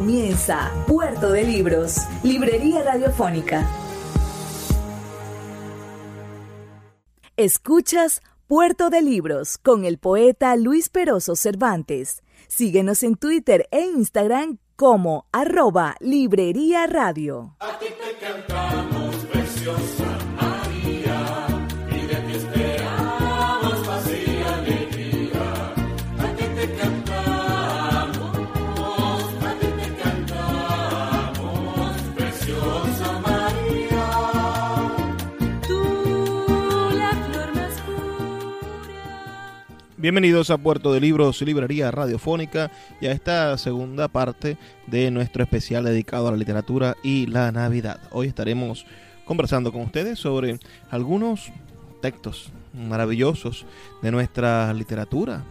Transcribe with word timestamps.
Comienza 0.00 0.72
Puerto 0.86 1.30
de 1.30 1.44
Libros, 1.44 1.98
Librería 2.22 2.82
Radiofónica. 2.82 3.68
Escuchas 7.36 8.22
Puerto 8.46 8.88
de 8.88 9.02
Libros 9.02 9.58
con 9.58 9.84
el 9.84 9.98
poeta 9.98 10.56
Luis 10.56 10.88
Peroso 10.88 11.36
Cervantes. 11.36 12.22
Síguenos 12.48 13.02
en 13.02 13.16
Twitter 13.16 13.68
e 13.70 13.82
Instagram 13.82 14.56
como 14.74 15.26
arroba 15.32 15.96
Librería 16.00 16.86
Radio. 16.86 17.58
Bienvenidos 40.00 40.48
a 40.48 40.56
Puerto 40.56 40.94
de 40.94 41.00
Libros, 41.00 41.42
Librería 41.42 41.90
Radiofónica 41.90 42.70
y 43.02 43.06
a 43.06 43.12
esta 43.12 43.58
segunda 43.58 44.08
parte 44.08 44.56
de 44.86 45.10
nuestro 45.10 45.42
especial 45.42 45.84
dedicado 45.84 46.26
a 46.26 46.30
la 46.30 46.38
literatura 46.38 46.96
y 47.02 47.26
la 47.26 47.52
Navidad. 47.52 48.00
Hoy 48.10 48.26
estaremos 48.26 48.86
conversando 49.26 49.70
con 49.70 49.82
ustedes 49.82 50.18
sobre 50.18 50.58
algunos 50.90 51.52
textos 52.00 52.50
maravillosos 52.72 53.66
de 54.00 54.10
nuestra 54.10 54.72
literatura 54.72 55.44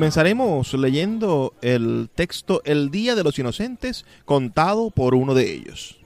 Comenzaremos 0.00 0.72
leyendo 0.72 1.52
el 1.60 2.08
texto 2.14 2.62
El 2.64 2.90
Día 2.90 3.14
de 3.14 3.22
los 3.22 3.38
Inocentes 3.38 4.06
contado 4.24 4.90
por 4.90 5.14
uno 5.14 5.34
de 5.34 5.52
ellos, 5.52 5.98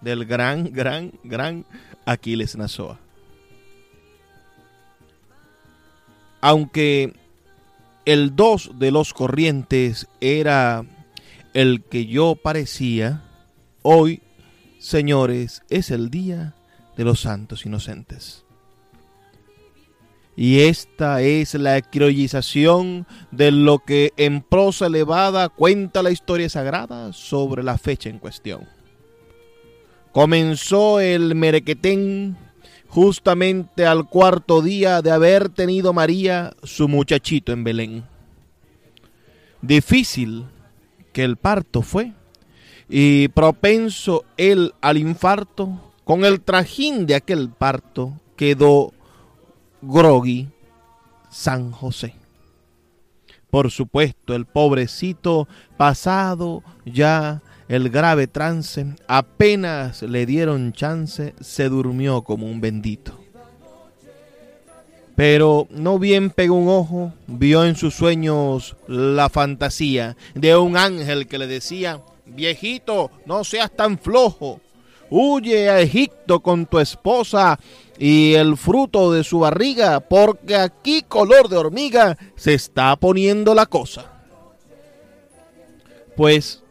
del 0.00 0.24
gran, 0.24 0.72
gran, 0.72 1.12
gran 1.22 1.66
Aquiles 2.06 2.56
Nazoa. 2.56 2.98
Aunque 6.40 7.12
el 8.06 8.34
dos 8.36 8.70
de 8.78 8.90
los 8.90 9.12
corrientes 9.12 10.08
era 10.22 10.86
el 11.52 11.82
que 11.82 12.06
yo 12.06 12.36
parecía, 12.36 13.22
hoy, 13.82 14.22
señores, 14.78 15.62
es 15.68 15.90
el 15.90 16.08
Día 16.08 16.54
de 16.96 17.04
los 17.04 17.20
Santos 17.20 17.66
Inocentes. 17.66 18.46
Y 20.40 20.60
esta 20.60 21.20
es 21.20 21.52
la 21.52 21.82
criollización 21.82 23.06
de 23.30 23.50
lo 23.50 23.80
que 23.80 24.14
en 24.16 24.40
prosa 24.40 24.86
elevada 24.86 25.50
cuenta 25.50 26.02
la 26.02 26.12
historia 26.12 26.48
sagrada 26.48 27.12
sobre 27.12 27.62
la 27.62 27.76
fecha 27.76 28.08
en 28.08 28.18
cuestión. 28.18 28.66
Comenzó 30.12 30.98
el 30.98 31.34
merequetén 31.34 32.38
justamente 32.88 33.84
al 33.84 34.08
cuarto 34.08 34.62
día 34.62 35.02
de 35.02 35.10
haber 35.10 35.50
tenido 35.50 35.92
María 35.92 36.54
su 36.62 36.88
muchachito 36.88 37.52
en 37.52 37.62
Belén. 37.62 38.04
Difícil 39.60 40.46
que 41.12 41.22
el 41.22 41.36
parto 41.36 41.82
fue 41.82 42.14
y 42.88 43.28
propenso 43.28 44.24
él 44.38 44.72
al 44.80 44.96
infarto, 44.96 45.92
con 46.04 46.24
el 46.24 46.40
trajín 46.40 47.04
de 47.04 47.16
aquel 47.16 47.50
parto 47.50 48.14
quedó 48.36 48.94
groggy 49.82 50.48
San 51.30 51.70
José. 51.70 52.14
Por 53.50 53.70
supuesto, 53.70 54.34
el 54.34 54.46
pobrecito 54.46 55.48
pasado 55.76 56.62
ya 56.84 57.42
el 57.70 57.88
grave 57.88 58.26
trance, 58.26 58.84
apenas 59.06 60.02
le 60.02 60.26
dieron 60.26 60.72
chance, 60.72 61.34
se 61.40 61.68
durmió 61.68 62.22
como 62.22 62.46
un 62.46 62.60
bendito. 62.60 63.16
Pero 65.14 65.68
no 65.70 66.00
bien 66.00 66.30
pegó 66.30 66.56
un 66.56 66.68
ojo, 66.68 67.12
vio 67.28 67.64
en 67.64 67.76
sus 67.76 67.94
sueños 67.94 68.76
la 68.88 69.28
fantasía 69.28 70.16
de 70.34 70.56
un 70.56 70.76
ángel 70.76 71.28
que 71.28 71.38
le 71.38 71.46
decía, 71.46 72.00
viejito, 72.26 73.10
no 73.24 73.44
seas 73.44 73.70
tan 73.70 73.98
flojo, 73.98 74.60
huye 75.10 75.68
a 75.68 75.80
Egipto 75.80 76.40
con 76.40 76.66
tu 76.66 76.78
esposa 76.78 77.58
y 77.98 78.34
el 78.34 78.56
fruto 78.56 79.12
de 79.12 79.24
su 79.24 79.40
barriga, 79.40 80.00
porque 80.00 80.56
aquí 80.56 81.02
color 81.02 81.48
de 81.48 81.58
hormiga 81.58 82.16
se 82.36 82.54
está 82.54 82.96
poniendo 82.96 83.54
la 83.54 83.66
cosa. 83.66 84.06
Pues 86.16 86.62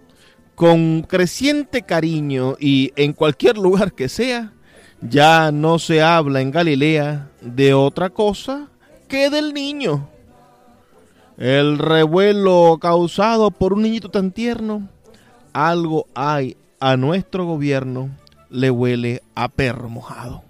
con 0.55 1.03
creciente 1.03 1.83
cariño 1.83 2.55
y 2.59 2.91
en 2.95 3.13
cualquier 3.13 3.57
lugar 3.57 3.93
que 3.93 4.09
sea, 4.09 4.53
ya 5.01 5.51
no 5.51 5.79
se 5.79 6.01
habla 6.01 6.41
en 6.41 6.51
Galilea 6.51 7.29
de 7.41 7.73
otra 7.73 8.09
cosa 8.09 8.67
que 9.07 9.29
del 9.29 9.53
niño. 9.53 10.09
El 11.37 11.77
revuelo 11.77 12.77
causado 12.81 13.49
por 13.51 13.71
un 13.71 13.83
niñito 13.83 14.09
tan 14.09 14.31
tierno, 14.31 14.89
algo 15.53 16.05
hay 16.13 16.57
a 16.81 16.97
nuestro 16.97 17.45
gobierno, 17.45 18.09
le 18.49 18.71
huele 18.71 19.21
a 19.35 19.47
perro 19.47 19.89
mojado. 19.89 20.43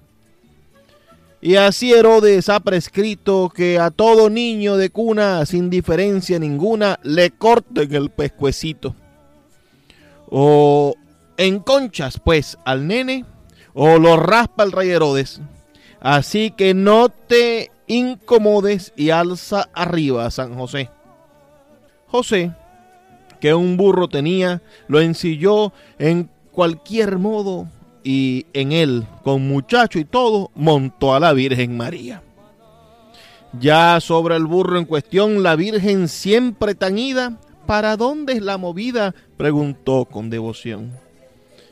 Y 1.41 1.55
así 1.55 1.93
Herodes 1.93 2.49
ha 2.49 2.59
prescrito 2.59 3.49
que 3.53 3.79
a 3.79 3.91
todo 3.91 4.29
niño 4.29 4.75
de 4.75 4.89
cuna, 4.89 5.45
sin 5.45 5.69
diferencia 5.69 6.37
ninguna, 6.37 6.99
le 7.01 7.31
corten 7.31 7.93
el 7.95 8.09
pescuecito. 8.09 8.93
O 10.29 10.95
en 11.37 11.59
conchas, 11.59 12.19
pues, 12.21 12.57
al 12.65 12.87
nene, 12.87 13.25
o 13.73 13.97
lo 13.97 14.17
raspa 14.17 14.63
el 14.63 14.73
rey 14.73 14.89
Herodes. 14.89 15.39
Así 16.01 16.51
que 16.51 16.73
no 16.73 17.07
te 17.09 17.71
incomodes 17.87 18.91
y 18.97 19.09
alza 19.09 19.69
arriba 19.73 20.25
a 20.25 20.31
San 20.31 20.55
José. 20.55 20.89
José, 22.07 22.51
que 23.39 23.53
un 23.53 23.77
burro 23.77 24.09
tenía, 24.09 24.61
lo 24.87 24.99
ensilló 24.99 25.71
en 25.97 26.29
cualquier 26.51 27.17
modo 27.17 27.67
y 28.03 28.45
en 28.53 28.71
él, 28.71 29.07
con 29.23 29.47
muchacho 29.47 29.99
y 29.99 30.05
todo, 30.05 30.51
montó 30.55 31.13
a 31.13 31.19
la 31.19 31.33
Virgen 31.33 31.77
María. 31.77 32.23
Ya 33.59 33.99
sobre 33.99 34.35
el 34.35 34.45
burro 34.45 34.77
en 34.77 34.85
cuestión, 34.85 35.43
la 35.43 35.55
Virgen 35.55 36.07
siempre 36.07 36.75
tan 36.75 36.99
ida, 36.99 37.39
¿para 37.65 37.97
dónde 37.97 38.33
es 38.33 38.41
la 38.41 38.57
movida? 38.57 39.15
preguntó 39.37 40.05
con 40.05 40.29
devoción. 40.29 40.91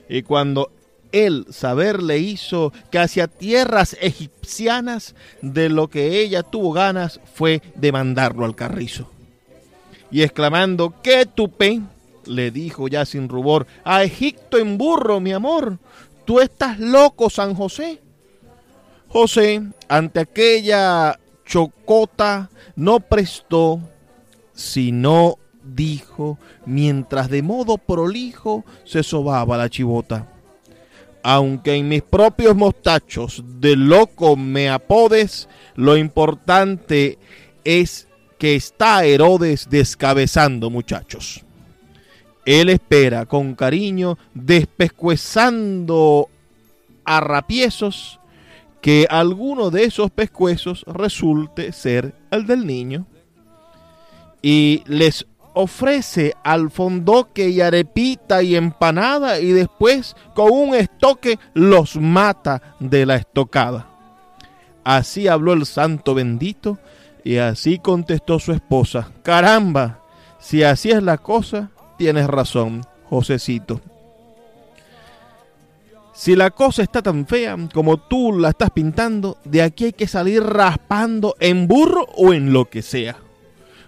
Y 0.09 0.24
cuando 0.24 0.71
él 1.12 1.45
saber 1.50 2.01
le 2.01 2.18
hizo 2.19 2.74
que 2.91 3.00
hacia 3.00 3.27
tierras 3.27 3.95
egipcianas, 4.01 5.15
de 5.41 5.69
lo 5.69 5.88
que 5.88 6.19
ella 6.21 6.44
tuvo 6.44 6.74
ganas 6.74 7.19
fue 7.33 7.62
de 7.75 7.91
mandarlo 7.91 8.45
al 8.45 8.56
carrizo. 8.56 9.09
Y 10.12 10.21
exclamando, 10.21 10.94
¡qué 11.01 11.25
tupé! 11.25 11.81
le 12.25 12.51
dijo 12.51 12.88
ya 12.88 13.06
sin 13.06 13.29
rubor, 13.29 13.68
a 13.83 14.03
Egipto 14.03 14.57
en 14.57 14.77
burro, 14.77 15.19
mi 15.19 15.31
amor, 15.31 15.79
tú 16.27 16.41
estás 16.41 16.77
loco, 16.77 17.29
San 17.29 17.56
José. 17.56 18.01
José, 19.07 19.63
ante 19.88 20.19
aquella 20.19 21.18
chocota, 21.45 22.50
no 22.75 23.00
prestó, 23.00 23.79
sino 24.53 25.38
dijo, 25.63 26.38
mientras 26.65 27.29
de 27.29 27.41
modo 27.41 27.77
prolijo 27.77 28.65
se 28.83 29.03
sobaba 29.03 29.57
la 29.57 29.69
chivota. 29.69 30.27
Aunque 31.24 31.75
en 31.75 31.88
mis 31.88 32.03
propios 32.03 32.56
mostachos 32.57 33.44
de 33.59 33.77
loco 33.77 34.35
me 34.35 34.69
apodes, 34.69 35.47
lo 35.75 35.95
importante 35.95 37.18
es 37.63 38.09
que 38.38 38.56
está 38.56 39.06
Herodes 39.06 39.69
descabezando, 39.69 40.69
muchachos. 40.69 41.46
Él 42.47 42.69
espera 42.69 43.25
con 43.25 43.55
cariño, 43.55 44.17
despescuezando 44.33 46.29
a 47.03 47.19
rapiezos, 47.19 48.21
que 48.79 49.05
alguno 49.09 49.69
de 49.69 49.83
esos 49.83 50.09
pescuezos 50.11 50.85
resulte 50.88 51.73
ser 51.73 52.15
el 52.31 52.47
del 52.47 52.65
niño. 52.65 53.05
Y 54.41 54.81
les 54.85 55.27
ofrece 55.55 56.35
alfondoque 56.41 57.49
y 57.49 57.59
arepita 57.59 58.41
y 58.41 58.55
empanada 58.55 59.41
y 59.41 59.51
después 59.51 60.15
con 60.33 60.50
un 60.53 60.73
estoque 60.73 61.38
los 61.53 61.97
mata 61.97 62.61
de 62.79 63.05
la 63.05 63.17
estocada. 63.17 63.88
Así 64.85 65.27
habló 65.27 65.51
el 65.51 65.65
santo 65.65 66.13
bendito 66.15 66.79
y 67.25 67.39
así 67.39 67.77
contestó 67.77 68.39
su 68.39 68.53
esposa. 68.53 69.11
Caramba, 69.21 70.00
si 70.39 70.63
así 70.63 70.91
es 70.91 71.03
la 71.03 71.17
cosa, 71.17 71.71
tienes 71.97 72.27
razón, 72.27 72.85
Josecito. 73.09 73.81
Si 76.13 76.35
la 76.35 76.49
cosa 76.49 76.81
está 76.81 77.01
tan 77.01 77.27
fea 77.27 77.55
como 77.73 77.97
tú 77.97 78.33
la 78.39 78.49
estás 78.49 78.71
pintando, 78.71 79.38
de 79.44 79.61
aquí 79.61 79.85
hay 79.85 79.94
que 79.94 80.07
salir 80.07 80.44
raspando 80.44 81.35
en 81.39 81.67
burro 81.67 82.07
o 82.15 82.33
en 82.33 82.53
lo 82.53 82.65
que 82.65 82.81
sea. 82.81 83.17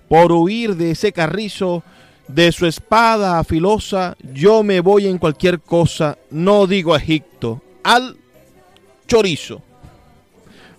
Por 0.07 0.31
huir 0.31 0.75
de 0.75 0.91
ese 0.91 1.11
carrizo, 1.11 1.83
de 2.27 2.51
su 2.51 2.67
espada 2.67 3.39
afilosa, 3.39 4.15
yo 4.31 4.61
me 4.61 4.79
voy 4.81 5.07
en 5.07 5.17
cualquier 5.17 5.59
cosa, 5.59 6.19
no 6.29 6.67
digo 6.67 6.93
a 6.93 6.97
Egipto, 6.97 7.63
al 7.83 8.15
chorizo. 9.07 9.63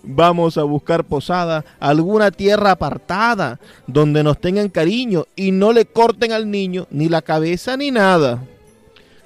Vamos 0.03 0.57
a 0.57 0.63
buscar 0.63 1.03
posada, 1.03 1.63
alguna 1.79 2.31
tierra 2.31 2.71
apartada, 2.71 3.59
donde 3.85 4.23
nos 4.23 4.39
tengan 4.41 4.69
cariño 4.69 5.25
y 5.35 5.51
no 5.51 5.73
le 5.73 5.85
corten 5.85 6.31
al 6.31 6.49
niño 6.49 6.87
ni 6.89 7.07
la 7.07 7.21
cabeza 7.21 7.77
ni 7.77 7.91
nada. 7.91 8.43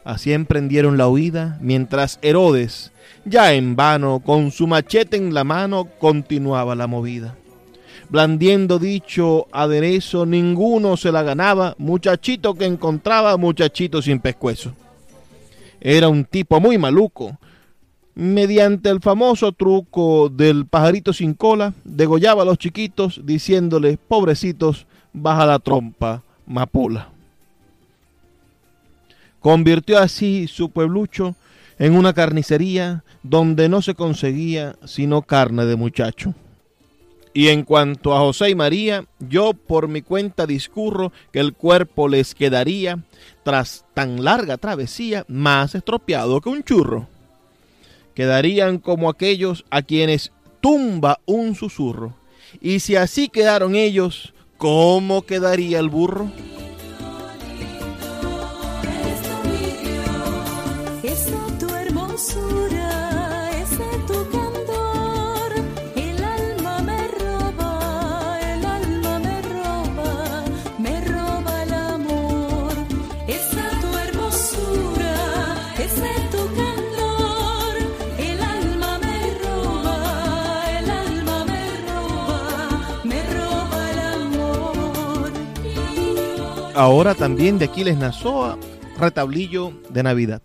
Así 0.04 0.34
emprendieron 0.34 0.98
la 0.98 1.08
huida, 1.08 1.58
mientras 1.62 2.20
Herodes, 2.22 2.92
ya 3.24 3.54
en 3.54 3.76
vano, 3.76 4.20
con 4.20 4.52
su 4.52 4.68
machete 4.68 5.18
en 5.18 5.34
la 5.34 5.44
mano, 5.44 5.88
continuaba 5.98 6.76
la 6.76 6.88
movida. 6.88 7.36
Blandiendo 8.10 8.78
dicho 8.78 9.48
aderezo, 9.52 10.26
ninguno 10.26 10.96
se 10.96 11.12
la 11.12 11.24
ganaba, 11.24 11.74
muchachito 11.80 12.54
que 12.54 12.66
encontraba, 12.66 13.36
muchachito 13.38 14.02
sin 14.02 14.20
pescuezo. 14.20 14.74
Era 15.82 16.08
un 16.08 16.26
tipo 16.26 16.60
muy 16.60 16.78
maluco, 16.78 17.40
mediante 18.16 18.90
el 18.90 19.02
famoso 19.02 19.52
truco 19.52 20.30
del 20.30 20.66
pajarito 20.66 21.12
sin 21.12 21.34
cola, 21.34 21.74
degollaba 21.84 22.44
a 22.44 22.46
los 22.46 22.58
chiquitos 22.58 23.22
diciéndoles, 23.26 23.98
pobrecitos, 24.08 24.88
baja 25.12 25.46
la 25.46 25.60
trompa, 25.60 26.24
mapola. 26.48 27.10
Convirtió 29.42 30.00
así 30.00 30.48
su 30.48 30.70
pueblucho 30.70 31.36
en 31.78 31.96
una 31.96 32.14
carnicería 32.14 33.04
donde 33.22 33.68
no 33.68 33.82
se 33.82 33.94
conseguía 33.94 34.76
sino 34.86 35.22
carne 35.22 35.66
de 35.66 35.76
muchacho. 35.76 36.34
Y 37.34 37.50
en 37.50 37.64
cuanto 37.64 38.16
a 38.16 38.20
José 38.20 38.52
y 38.52 38.56
María, 38.56 39.04
yo 39.20 39.54
por 39.54 39.90
mi 39.90 40.02
cuenta 40.02 40.48
discurro 40.48 41.12
que 41.34 41.42
el 41.42 41.54
cuerpo 41.54 42.08
les 42.08 42.34
quedaría, 42.34 43.04
tras 43.44 43.84
tan 43.94 44.24
larga 44.24 44.58
travesía, 44.58 45.26
más 45.28 45.76
estropeado 45.76 46.40
que 46.40 46.48
un 46.48 46.64
churro 46.64 47.10
quedarían 48.16 48.80
como 48.80 49.10
aquellos 49.10 49.66
a 49.70 49.84
quienes 49.84 50.32
tumba 50.62 51.20
un 51.26 51.54
susurro. 51.54 52.16
Y 52.62 52.80
si 52.80 52.96
así 52.96 53.30
quedaron 53.30 53.76
ellos, 53.76 54.34
¿cómo 54.58 55.24
quedaría 55.24 55.78
el 55.80 55.90
burro? 55.90 56.32
Ahora 86.76 87.16
también 87.16 87.58
de 87.58 87.66
Aquiles 87.66 87.98
Nazoa, 87.98 88.58
retablillo 89.00 89.72
de 89.90 90.04
Navidad. 90.04 90.42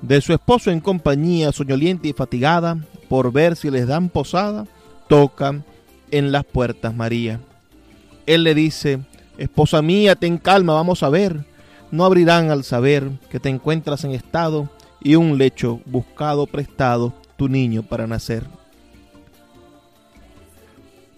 De 0.00 0.20
su 0.20 0.32
esposo 0.32 0.70
en 0.70 0.80
compañía, 0.80 1.52
soñoliente 1.52 2.08
y 2.08 2.12
fatigada, 2.12 2.78
por 3.08 3.32
ver 3.32 3.56
si 3.56 3.70
les 3.70 3.86
dan 3.86 4.08
posada, 4.08 4.66
tocan 5.08 5.64
en 6.10 6.32
las 6.32 6.44
puertas 6.44 6.94
María. 6.94 7.40
Él 8.26 8.44
le 8.44 8.54
dice, 8.54 9.00
esposa 9.38 9.82
mía, 9.82 10.16
ten 10.16 10.38
calma, 10.38 10.74
vamos 10.74 11.02
a 11.02 11.08
ver. 11.08 11.44
No 11.90 12.04
abrirán 12.04 12.50
al 12.50 12.64
saber 12.64 13.10
que 13.30 13.38
te 13.38 13.48
encuentras 13.48 14.04
en 14.04 14.12
estado 14.12 14.68
y 15.00 15.16
un 15.16 15.36
lecho 15.36 15.80
buscado 15.84 16.46
prestado 16.46 17.12
tu 17.36 17.48
niño 17.48 17.82
para 17.82 18.06
nacer. 18.06 18.44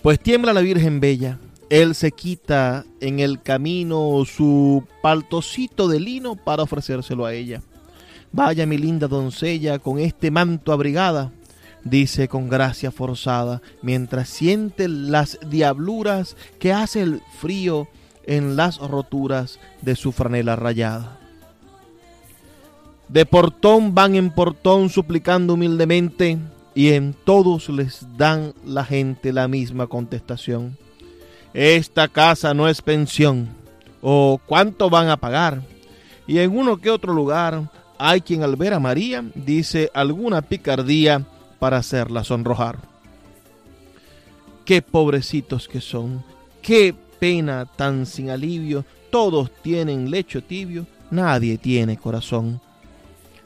Pues 0.02 0.18
tiembla 0.18 0.52
la 0.52 0.60
Virgen 0.60 1.00
Bella, 1.00 1.38
él 1.70 1.94
se 1.94 2.12
quita 2.12 2.84
en 3.00 3.20
el 3.20 3.42
camino 3.42 4.22
su 4.24 4.84
paltocito 5.02 5.88
de 5.88 6.00
lino 6.00 6.36
para 6.36 6.62
ofrecérselo 6.62 7.26
a 7.26 7.34
ella. 7.34 7.62
Vaya 8.32 8.66
mi 8.66 8.78
linda 8.78 9.06
doncella 9.06 9.78
con 9.78 9.98
este 9.98 10.30
manto 10.30 10.72
abrigada, 10.72 11.32
dice 11.84 12.28
con 12.28 12.48
gracia 12.48 12.90
forzada, 12.90 13.62
mientras 13.82 14.28
siente 14.28 14.88
las 14.88 15.38
diabluras 15.48 16.36
que 16.58 16.72
hace 16.72 17.02
el 17.02 17.22
frío 17.38 17.88
en 18.26 18.56
las 18.56 18.78
roturas 18.78 19.60
de 19.82 19.94
su 19.96 20.12
franela 20.12 20.56
rayada. 20.56 21.18
De 23.08 23.26
portón 23.26 23.94
van 23.94 24.16
en 24.16 24.30
portón 24.30 24.88
suplicando 24.88 25.54
humildemente 25.54 26.38
y 26.74 26.92
en 26.92 27.14
todos 27.24 27.68
les 27.68 28.06
dan 28.16 28.54
la 28.64 28.84
gente 28.84 29.32
la 29.32 29.46
misma 29.46 29.86
contestación 29.86 30.76
esta 31.54 32.08
casa 32.08 32.52
no 32.52 32.68
es 32.68 32.82
pensión, 32.82 33.48
o 34.02 34.40
cuánto 34.44 34.90
van 34.90 35.08
a 35.08 35.16
pagar. 35.16 35.62
Y 36.26 36.38
en 36.38 36.56
uno 36.56 36.78
que 36.78 36.90
otro 36.90 37.14
lugar 37.14 37.70
hay 37.96 38.20
quien 38.20 38.42
al 38.42 38.56
ver 38.56 38.74
a 38.74 38.80
María 38.80 39.24
dice 39.34 39.90
alguna 39.94 40.42
picardía 40.42 41.24
para 41.60 41.76
hacerla 41.78 42.24
sonrojar. 42.24 42.78
Qué 44.64 44.82
pobrecitos 44.82 45.68
que 45.68 45.80
son, 45.80 46.24
qué 46.60 46.94
pena 47.20 47.66
tan 47.66 48.04
sin 48.04 48.30
alivio, 48.30 48.84
todos 49.10 49.50
tienen 49.62 50.10
lecho 50.10 50.42
tibio, 50.42 50.86
nadie 51.10 51.56
tiene 51.56 51.96
corazón. 51.96 52.60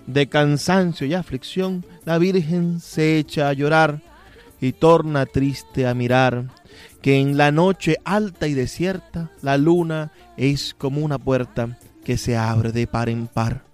De 0.06 0.28
cansancio 0.28 1.06
y 1.06 1.12
aflicción, 1.12 1.84
la 2.06 2.16
Virgen 2.16 2.80
se 2.80 3.18
echa 3.18 3.50
a 3.50 3.52
llorar 3.52 4.00
y 4.60 4.72
torna 4.72 5.26
triste 5.26 5.86
a 5.86 5.92
mirar 5.92 6.46
que 7.08 7.16
en 7.16 7.38
la 7.38 7.50
noche 7.52 7.96
alta 8.04 8.48
y 8.48 8.52
desierta 8.52 9.30
la 9.40 9.56
luna 9.56 10.12
es 10.36 10.74
como 10.76 11.00
una 11.00 11.18
puerta 11.18 11.78
que 12.04 12.18
se 12.18 12.36
abre 12.36 12.70
de 12.70 12.86
par 12.86 13.08
en 13.08 13.28
par. 13.28 13.64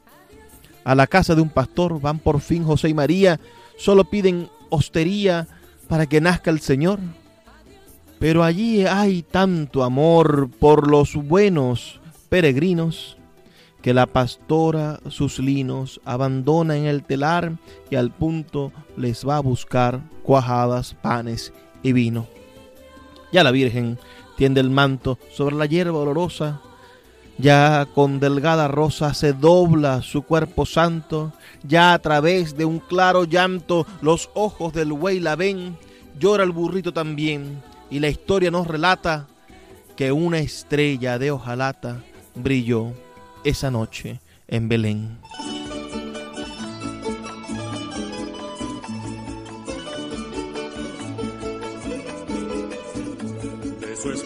A 0.84 0.94
la 0.94 1.08
casa 1.08 1.34
de 1.34 1.40
un 1.40 1.48
pastor 1.48 2.00
van 2.00 2.20
por 2.20 2.40
fin 2.40 2.62
José 2.62 2.90
y 2.90 2.94
María, 2.94 3.40
solo 3.76 4.04
piden 4.04 4.48
hostería 4.70 5.48
para 5.88 6.06
que 6.06 6.20
nazca 6.20 6.52
el 6.52 6.60
Señor. 6.60 7.00
Pero 8.20 8.44
allí 8.44 8.86
hay 8.86 9.22
tanto 9.22 9.82
amor 9.82 10.48
por 10.60 10.88
los 10.88 11.16
buenos 11.16 12.00
peregrinos 12.28 13.16
que 13.82 13.94
la 13.94 14.06
pastora 14.06 15.00
sus 15.08 15.40
linos 15.40 16.00
abandona 16.04 16.76
en 16.76 16.84
el 16.84 17.02
telar 17.02 17.58
y 17.90 17.96
al 17.96 18.12
punto 18.12 18.70
les 18.96 19.26
va 19.26 19.38
a 19.38 19.40
buscar 19.40 20.02
cuajadas, 20.22 20.94
panes 21.02 21.52
y 21.82 21.92
vino. 21.92 22.28
Ya 23.34 23.42
la 23.42 23.50
Virgen 23.50 23.98
tiende 24.36 24.60
el 24.60 24.70
manto 24.70 25.18
sobre 25.32 25.56
la 25.56 25.66
hierba 25.66 25.98
olorosa, 25.98 26.60
ya 27.36 27.84
con 27.92 28.20
delgada 28.20 28.68
rosa 28.68 29.12
se 29.12 29.32
dobla 29.32 30.02
su 30.02 30.22
cuerpo 30.22 30.64
santo, 30.64 31.32
ya 31.64 31.94
a 31.94 31.98
través 31.98 32.56
de 32.56 32.64
un 32.64 32.78
claro 32.78 33.24
llanto 33.24 33.88
los 34.02 34.30
ojos 34.34 34.72
del 34.72 34.92
buey 34.92 35.18
la 35.18 35.34
ven, 35.34 35.76
llora 36.16 36.44
el 36.44 36.52
burrito 36.52 36.92
también, 36.92 37.60
y 37.90 37.98
la 37.98 38.06
historia 38.06 38.52
nos 38.52 38.68
relata 38.68 39.26
que 39.96 40.12
una 40.12 40.38
estrella 40.38 41.18
de 41.18 41.32
hojalata 41.32 42.04
brilló 42.36 42.92
esa 43.42 43.68
noche 43.68 44.20
en 44.46 44.68
Belén. 44.68 45.18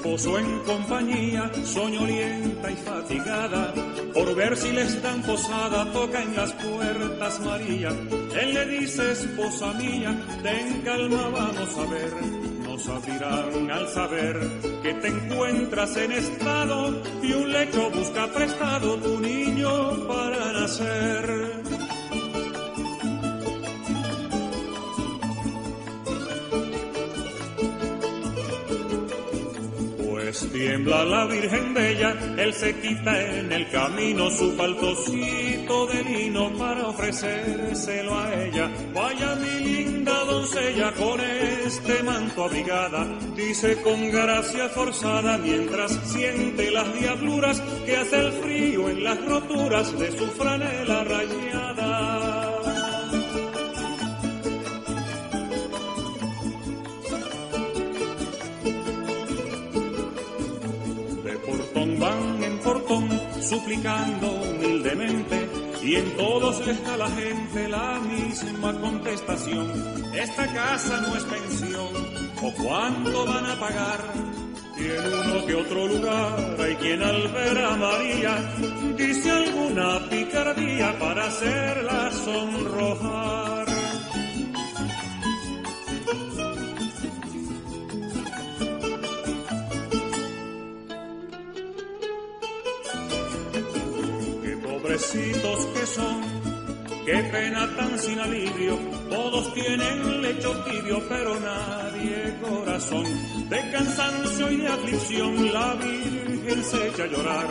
Esposo 0.08 0.38
en 0.38 0.58
compañía, 0.60 1.50
soñolienta 1.64 2.70
y 2.70 2.76
fatigada, 2.76 3.74
por 4.14 4.34
ver 4.34 4.56
si 4.56 4.72
le 4.72 4.84
están 4.84 5.20
posada, 5.20 5.92
toca 5.92 6.22
en 6.22 6.34
las 6.34 6.50
puertas 6.54 7.40
María. 7.40 7.90
Él 8.40 8.54
le 8.54 8.66
dice, 8.78 9.12
esposa 9.12 9.74
mía, 9.74 10.18
ten 10.42 10.80
calma, 10.80 11.28
vamos 11.28 11.76
a 11.76 11.90
ver 11.90 12.48
abrirán 12.86 13.70
al 13.70 13.88
saber 13.88 14.38
que 14.82 14.94
te 14.94 15.08
encuentras 15.08 15.96
en 15.96 16.12
estado 16.12 17.02
y 17.22 17.32
un 17.32 17.52
lecho 17.52 17.90
busca 17.90 18.28
prestado 18.28 18.96
tu 18.96 19.20
niño 19.20 20.06
para 20.06 20.52
nacer. 20.52 21.67
Tiembla 30.46 31.04
la 31.04 31.26
Virgen 31.26 31.74
Bella, 31.74 32.16
él 32.36 32.52
se 32.54 32.74
quita 32.80 33.20
en 33.20 33.52
el 33.52 33.68
camino 33.70 34.30
su 34.30 34.56
paltocito 34.56 35.86
de 35.86 36.04
lino 36.04 36.52
para 36.56 36.86
ofrecérselo 36.88 38.18
a 38.18 38.34
ella. 38.34 38.70
Vaya 38.94 39.34
mi 39.36 39.64
linda 39.64 40.24
doncella 40.24 40.92
con 40.92 41.20
este 41.20 42.02
manto 42.02 42.44
abrigada, 42.44 43.06
dice 43.36 43.80
con 43.82 44.10
gracia 44.10 44.68
forzada 44.68 45.38
mientras 45.38 45.92
siente 46.04 46.70
las 46.70 46.92
diabluras 46.98 47.60
que 47.84 47.96
hace 47.96 48.20
el 48.20 48.32
frío 48.32 48.88
en 48.88 49.04
las 49.04 49.24
roturas 49.24 49.98
de 49.98 50.16
su 50.16 50.26
franela 50.28 51.04
rayada. 51.04 52.27
Suplicando 63.48 64.30
humildemente 64.32 65.48
y 65.82 65.96
en 65.96 66.16
todos 66.16 66.66
les 66.66 66.84
da 66.84 66.96
la 66.96 67.08
gente 67.10 67.68
la 67.68 67.98
misma 68.00 68.78
contestación. 68.78 69.72
Esta 70.12 70.46
casa 70.52 71.00
no 71.00 71.16
es 71.16 71.24
pensión, 71.24 71.88
o 72.42 72.52
cuánto 72.62 73.24
van 73.24 73.46
a 73.46 73.58
pagar. 73.58 74.00
Tiene 74.76 75.08
uno 75.08 75.46
que 75.46 75.54
otro 75.54 75.86
lugar, 75.86 76.56
hay 76.60 76.74
quien 76.76 77.02
al 77.02 77.28
ver 77.28 77.58
a 77.58 77.76
María 77.76 78.38
dice 78.96 79.30
alguna 79.30 80.08
picardía 80.08 80.98
para 80.98 81.26
hacerla 81.26 82.12
sonrojar. 82.12 83.67
Que 95.12 95.86
son, 95.86 96.20
qué 97.06 97.14
pena 97.32 97.66
tan 97.76 97.98
sin 97.98 98.18
alivio, 98.18 98.76
todos 99.08 99.54
tienen 99.54 100.20
lecho 100.20 100.52
tibio, 100.64 101.02
pero 101.08 101.40
nadie 101.40 102.36
corazón. 102.42 103.04
De 103.48 103.70
cansancio 103.70 104.50
y 104.50 104.56
de 104.58 104.68
aflicción 104.68 105.52
la 105.52 105.74
Virgen 105.76 106.62
se 106.62 106.88
echa 106.88 107.04
a 107.04 107.06
llorar 107.06 107.46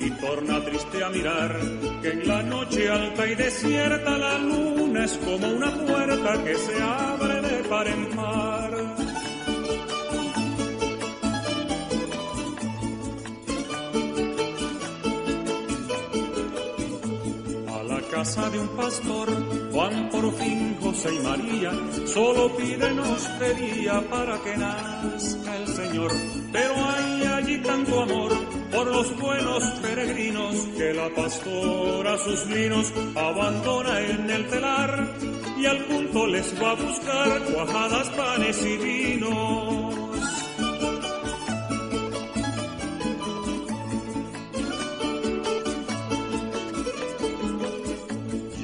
y 0.00 0.10
torna 0.10 0.64
triste 0.64 1.04
a 1.04 1.08
mirar 1.10 1.60
que 2.02 2.10
en 2.10 2.26
la 2.26 2.42
noche 2.42 2.90
alta 2.90 3.26
y 3.28 3.34
desierta 3.36 4.18
la 4.18 4.38
luna 4.38 5.04
es 5.04 5.16
como 5.18 5.48
una 5.48 5.72
puerta 5.72 6.44
que 6.44 6.54
se 6.56 6.82
abre 6.82 7.42
de 7.42 7.68
par 7.68 7.86
en 7.86 8.06
par. 8.16 8.51
Casa 18.22 18.48
de 18.50 18.58
un 18.60 18.68
pastor, 18.76 19.28
Juan 19.72 20.08
por 20.10 20.32
fin 20.34 20.76
José 20.80 21.12
y 21.12 21.18
María, 21.18 21.72
solo 22.06 22.56
piden 22.56 23.00
hostería 23.00 24.00
para 24.08 24.40
que 24.44 24.56
nazca 24.56 25.56
el 25.56 25.66
Señor. 25.66 26.12
Pero 26.52 26.72
hay 26.72 27.22
allí 27.24 27.58
tanto 27.62 28.00
amor 28.00 28.30
por 28.70 28.86
los 28.86 29.18
buenos 29.18 29.64
peregrinos 29.82 30.54
que 30.78 30.94
la 30.94 31.08
pastora 31.16 32.16
sus 32.18 32.46
linos 32.46 32.92
abandona 33.16 34.00
en 34.00 34.30
el 34.30 34.46
telar 34.46 35.16
y 35.58 35.66
al 35.66 35.78
punto 35.86 36.24
les 36.28 36.62
va 36.62 36.70
a 36.70 36.74
buscar 36.74 37.42
cuajadas, 37.52 38.08
panes 38.10 38.64
y 38.64 38.76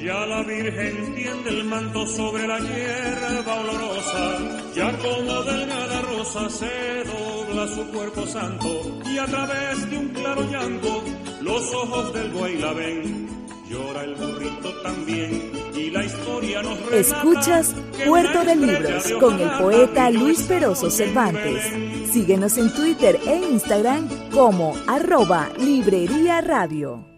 vinos. 0.09 0.29
la 0.29 0.43
Virgen 0.43 1.15
tiende 1.15 1.49
el 1.49 1.63
manto 1.65 2.05
sobre 2.07 2.47
la 2.47 2.59
hierba 2.59 3.55
olorosa, 3.55 4.37
ya 4.75 4.97
como 4.97 5.43
delgada 5.43 6.01
rosa 6.01 6.49
se 6.49 7.03
dobla 7.03 7.67
su 7.67 7.85
cuerpo 7.91 8.25
santo, 8.27 9.01
y 9.05 9.17
a 9.17 9.25
través 9.25 9.89
de 9.89 9.97
un 9.97 10.09
claro 10.09 10.41
llanto 10.49 11.03
los 11.41 11.73
ojos 11.73 12.13
del 12.13 12.29
buey 12.31 12.57
la 12.57 12.73
ven. 12.73 13.29
Llora 13.69 14.03
el 14.03 14.15
burrito 14.15 14.73
también 14.81 15.51
y 15.75 15.91
la 15.91 16.03
historia 16.03 16.63
nos 16.63 16.79
Escuchas 16.91 17.75
Puerto 18.03 18.43
de 18.43 18.55
Libros 18.55 19.11
con 19.19 19.39
el 19.39 19.49
poeta 19.59 20.09
Luis 20.09 20.41
Peroso 20.41 20.89
Cervantes. 20.89 21.71
Síguenos 22.11 22.57
en 22.57 22.73
Twitter 22.73 23.19
e 23.27 23.35
Instagram 23.35 24.09
como 24.31 24.75
arroba 24.87 25.49
Librería 25.59 26.41
Radio. 26.41 27.08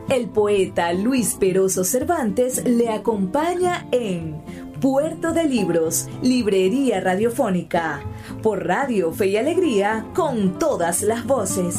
El 0.09 0.29
poeta 0.31 0.93
Luis 0.93 1.35
Peroso 1.35 1.83
Cervantes 1.85 2.65
le 2.65 2.91
acompaña 2.91 3.89
en 3.93 4.43
Puerto 4.81 5.33
de 5.33 5.45
Libros, 5.45 6.09
Librería 6.23 7.01
Radiofónica, 7.01 8.01
por 8.43 8.67
Radio 8.67 9.13
Fe 9.13 9.29
y 9.29 9.37
Alegría, 9.37 10.07
con 10.15 10.59
todas 10.59 11.03
las 11.03 11.25
voces. 11.27 11.77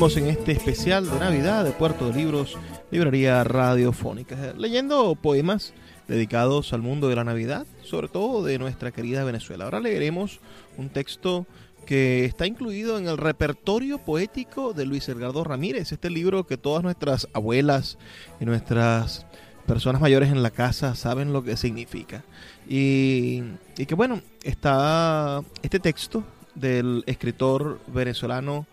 En 0.00 0.28
este 0.28 0.52
especial 0.52 1.08
de 1.10 1.18
Navidad 1.18 1.62
de 1.62 1.72
Puerto 1.72 2.08
de 2.08 2.16
Libros, 2.16 2.56
Librería 2.90 3.44
Radiofónica, 3.44 4.54
leyendo 4.56 5.14
poemas 5.14 5.74
dedicados 6.08 6.72
al 6.72 6.80
mundo 6.80 7.10
de 7.10 7.16
la 7.16 7.22
Navidad, 7.22 7.66
sobre 7.82 8.08
todo 8.08 8.42
de 8.42 8.58
nuestra 8.58 8.92
querida 8.92 9.24
Venezuela. 9.24 9.64
Ahora 9.64 9.78
leeremos 9.78 10.40
un 10.78 10.88
texto 10.88 11.46
que 11.84 12.24
está 12.24 12.46
incluido 12.46 12.96
en 12.96 13.08
el 13.08 13.18
repertorio 13.18 13.98
poético 13.98 14.72
de 14.72 14.86
Luis 14.86 15.06
Edgardo 15.10 15.44
Ramírez, 15.44 15.92
este 15.92 16.08
libro 16.08 16.46
que 16.46 16.56
todas 16.56 16.82
nuestras 16.82 17.28
abuelas 17.34 17.98
y 18.40 18.46
nuestras 18.46 19.26
personas 19.66 20.00
mayores 20.00 20.30
en 20.30 20.42
la 20.42 20.50
casa 20.50 20.94
saben 20.94 21.34
lo 21.34 21.44
que 21.44 21.58
significa. 21.58 22.24
Y 22.66 23.42
que 23.76 23.94
bueno, 23.94 24.22
está 24.44 25.42
este 25.62 25.78
texto 25.78 26.24
del 26.54 27.04
escritor 27.06 27.80
venezolano 27.86 28.66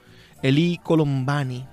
Eli 0.48 0.80
Colombani, 0.82 1.68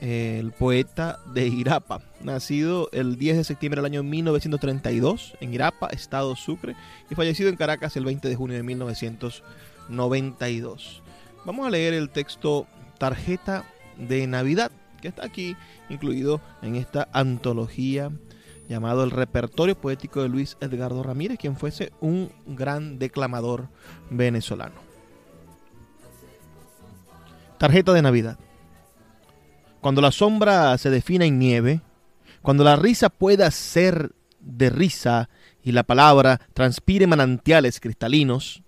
el 0.00 0.50
poeta 0.50 1.20
de 1.32 1.46
Irapa, 1.46 2.02
nacido 2.20 2.88
el 2.90 3.16
10 3.16 3.36
de 3.36 3.44
septiembre 3.44 3.80
del 3.80 3.92
año 3.92 4.02
1932 4.02 5.34
en 5.40 5.54
Irapa, 5.54 5.86
Estado 5.90 6.34
Sucre, 6.34 6.74
y 7.08 7.14
fallecido 7.14 7.48
en 7.48 7.54
Caracas 7.54 7.96
el 7.96 8.04
20 8.04 8.28
de 8.28 8.34
junio 8.34 8.56
de 8.56 8.64
1992. 8.64 11.00
Vamos 11.44 11.64
a 11.64 11.70
leer 11.70 11.94
el 11.94 12.10
texto 12.10 12.66
Tarjeta 12.98 13.64
de 13.96 14.26
Navidad, 14.26 14.72
que 15.00 15.06
está 15.06 15.24
aquí 15.24 15.54
incluido 15.88 16.40
en 16.62 16.74
esta 16.74 17.08
antología 17.12 18.10
llamado 18.68 19.04
El 19.04 19.12
Repertorio 19.12 19.80
Poético 19.80 20.22
de 20.22 20.28
Luis 20.28 20.56
Edgardo 20.60 21.04
Ramírez, 21.04 21.38
quien 21.38 21.56
fuese 21.56 21.92
un 22.00 22.32
gran 22.46 22.98
declamador 22.98 23.68
venezolano. 24.10 24.95
Tarjeta 27.58 27.92
de 27.94 28.02
Navidad. 28.02 28.38
Cuando 29.80 30.02
la 30.02 30.12
sombra 30.12 30.76
se 30.78 30.90
defina 30.90 31.24
en 31.24 31.38
nieve, 31.38 31.80
cuando 32.42 32.64
la 32.64 32.76
risa 32.76 33.08
pueda 33.08 33.50
ser 33.50 34.12
de 34.40 34.68
risa 34.68 35.30
y 35.62 35.72
la 35.72 35.82
palabra 35.82 36.40
transpire 36.52 37.06
manantiales 37.06 37.80
cristalinos, 37.80 38.62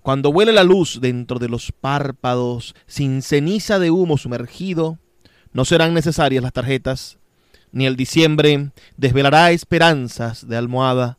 cuando 0.00 0.30
huele 0.30 0.52
la 0.52 0.62
luz 0.62 1.00
dentro 1.00 1.38
de 1.38 1.48
los 1.48 1.72
párpados 1.72 2.74
sin 2.86 3.22
ceniza 3.22 3.78
de 3.78 3.90
humo 3.90 4.16
sumergido, 4.16 4.98
no 5.52 5.64
serán 5.64 5.92
necesarias 5.92 6.42
las 6.42 6.52
tarjetas, 6.52 7.18
ni 7.72 7.86
el 7.86 7.96
diciembre 7.96 8.70
desvelará 8.96 9.50
esperanzas 9.50 10.46
de 10.46 10.56
almohada, 10.56 11.18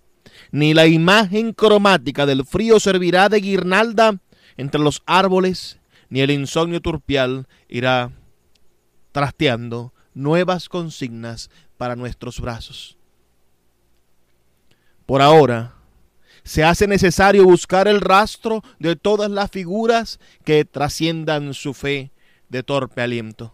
ni 0.52 0.74
la 0.74 0.88
imagen 0.88 1.52
cromática 1.52 2.26
del 2.26 2.46
frío 2.46 2.80
servirá 2.80 3.28
de 3.28 3.42
guirnalda 3.42 4.20
entre 4.56 4.80
los 4.80 5.02
árboles 5.06 5.81
ni 6.12 6.20
el 6.20 6.30
insomnio 6.30 6.82
turpial 6.82 7.48
irá 7.70 8.12
trasteando 9.14 9.94
nuevas 10.14 10.68
consignas 10.70 11.50
para 11.78 11.96
nuestros 11.96 12.40
brazos. 12.40 12.98
Por 15.06 15.22
ahora, 15.22 15.74
se 16.44 16.66
hace 16.66 16.86
necesario 16.86 17.46
buscar 17.46 17.88
el 17.88 18.02
rastro 18.02 18.62
de 18.78 18.98
todas 18.98 19.32
las 19.32 19.50
figuras 19.52 20.20
que 20.44 20.66
trasciendan 20.66 21.54
su 21.54 21.74
fe 21.74 22.12
de 22.50 22.62
torpe 22.62 23.02
aliento. 23.02 23.54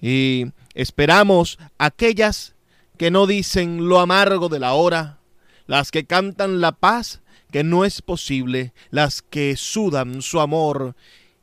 Y 0.00 0.46
esperamos 0.74 1.58
aquellas 1.78 2.54
que 2.96 3.10
no 3.10 3.26
dicen 3.26 3.88
lo 3.88 3.98
amargo 3.98 4.48
de 4.48 4.60
la 4.60 4.74
hora, 4.74 5.18
las 5.66 5.90
que 5.90 6.04
cantan 6.04 6.60
la 6.60 6.70
paz 6.70 7.22
que 7.50 7.64
no 7.64 7.84
es 7.84 8.02
posible, 8.02 8.72
las 8.90 9.20
que 9.20 9.56
sudan 9.56 10.22
su 10.22 10.40
amor 10.40 10.94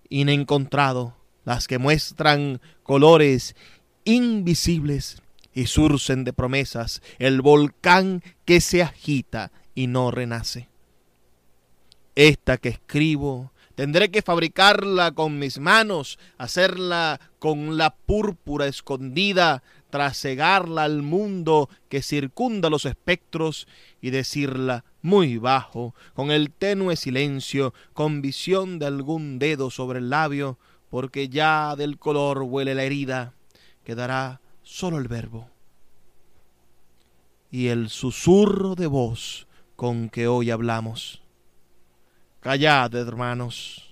inencontrado, 0.10 1.16
las 1.46 1.68
que 1.68 1.78
muestran 1.78 2.62
colores 2.84 3.56
invisibles 4.04 5.22
y 5.54 5.68
surcen 5.68 6.24
de 6.24 6.34
promesas 6.34 7.02
el 7.18 7.42
volcán 7.42 8.24
que 8.46 8.62
se 8.62 8.84
agita 8.84 9.52
y 9.76 9.88
no 9.88 10.12
renace. 10.12 10.68
Esta 12.16 12.58
que 12.58 12.70
escribo, 12.70 13.52
tendré 13.76 14.12
que 14.12 14.22
fabricarla 14.22 15.12
con 15.12 15.40
mis 15.40 15.60
manos, 15.60 16.20
hacerla 16.38 17.20
con 17.40 17.78
la 17.78 17.96
púrpura 17.96 18.68
escondida, 18.68 19.64
trasegarla 19.90 20.84
al 20.84 21.02
mundo 21.02 21.70
que 21.90 22.02
circunda 22.02 22.70
los 22.70 22.86
espectros 22.86 23.68
y 24.02 24.12
decirla 24.12 24.86
muy 25.02 25.38
bajo, 25.38 25.96
con 26.14 26.32
el 26.32 26.52
tenue 26.52 26.96
silencio, 26.96 27.74
con 27.94 28.22
visión 28.22 28.80
de 28.80 28.86
algún 28.86 29.40
dedo 29.40 29.70
sobre 29.70 30.00
el 30.00 30.10
labio, 30.10 30.58
porque 30.90 31.30
ya 31.30 31.76
del 31.76 31.98
color 31.98 32.44
huele 32.44 32.76
la 32.76 32.84
herida, 32.84 33.34
quedará 33.84 34.42
solo 34.64 34.98
el 34.98 35.08
verbo. 35.08 35.50
Y 37.52 37.68
el 37.68 37.90
susurro 37.90 38.76
de 38.76 38.88
voz 38.88 39.48
con 39.76 40.10
que 40.10 40.28
hoy 40.28 40.52
hablamos. 40.52 41.24
Callad, 42.42 42.94
hermanos, 42.94 43.89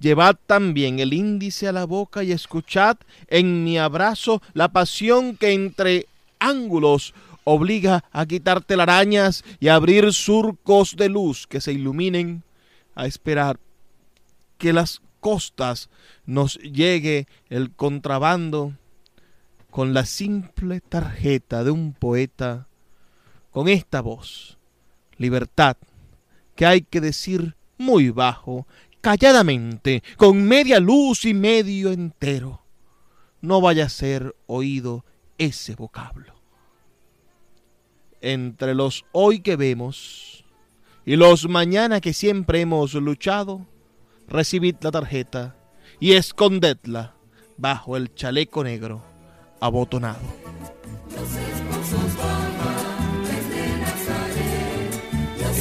Llevad 0.00 0.36
también 0.46 0.98
el 0.98 1.12
índice 1.12 1.68
a 1.68 1.72
la 1.72 1.84
boca 1.84 2.24
y 2.24 2.32
escuchad 2.32 2.96
en 3.28 3.64
mi 3.64 3.78
abrazo 3.78 4.42
la 4.54 4.68
pasión 4.68 5.36
que 5.36 5.52
entre 5.52 6.06
ángulos 6.38 7.14
obliga 7.44 8.04
a 8.10 8.26
quitar 8.26 8.62
telarañas 8.62 9.44
y 9.60 9.68
a 9.68 9.74
abrir 9.74 10.12
surcos 10.12 10.96
de 10.96 11.08
luz 11.08 11.46
que 11.46 11.60
se 11.60 11.72
iluminen, 11.72 12.42
a 12.94 13.06
esperar 13.06 13.60
que 14.56 14.72
las 14.72 15.02
costas 15.20 15.90
nos 16.24 16.56
llegue 16.58 17.26
el 17.48 17.70
contrabando 17.70 18.74
con 19.70 19.94
la 19.94 20.04
simple 20.04 20.80
tarjeta 20.80 21.62
de 21.62 21.70
un 21.70 21.92
poeta, 21.92 22.66
con 23.50 23.68
esta 23.68 24.00
voz, 24.00 24.58
libertad, 25.16 25.76
que 26.56 26.66
hay 26.66 26.82
que 26.82 27.00
decir 27.00 27.54
muy 27.78 28.10
bajo, 28.10 28.66
calladamente, 29.00 30.02
con 30.16 30.42
media 30.44 30.80
luz 30.80 31.24
y 31.24 31.34
medio 31.34 31.92
entero. 31.92 32.62
No 33.40 33.60
vaya 33.60 33.86
a 33.86 33.88
ser 33.88 34.36
oído 34.46 35.04
ese 35.38 35.74
vocablo. 35.74 36.34
Entre 38.20 38.74
los 38.74 39.04
hoy 39.12 39.40
que 39.40 39.56
vemos 39.56 40.44
y 41.06 41.16
los 41.16 41.48
mañana 41.48 42.00
que 42.00 42.12
siempre 42.12 42.60
hemos 42.60 42.94
luchado, 42.94 43.66
recibid 44.28 44.76
la 44.82 44.90
tarjeta 44.90 45.56
y 45.98 46.12
escondedla 46.12 47.14
bajo 47.56 47.96
el 47.96 48.14
chaleco 48.14 48.62
negro 48.62 49.02
abotonado. 49.60 50.20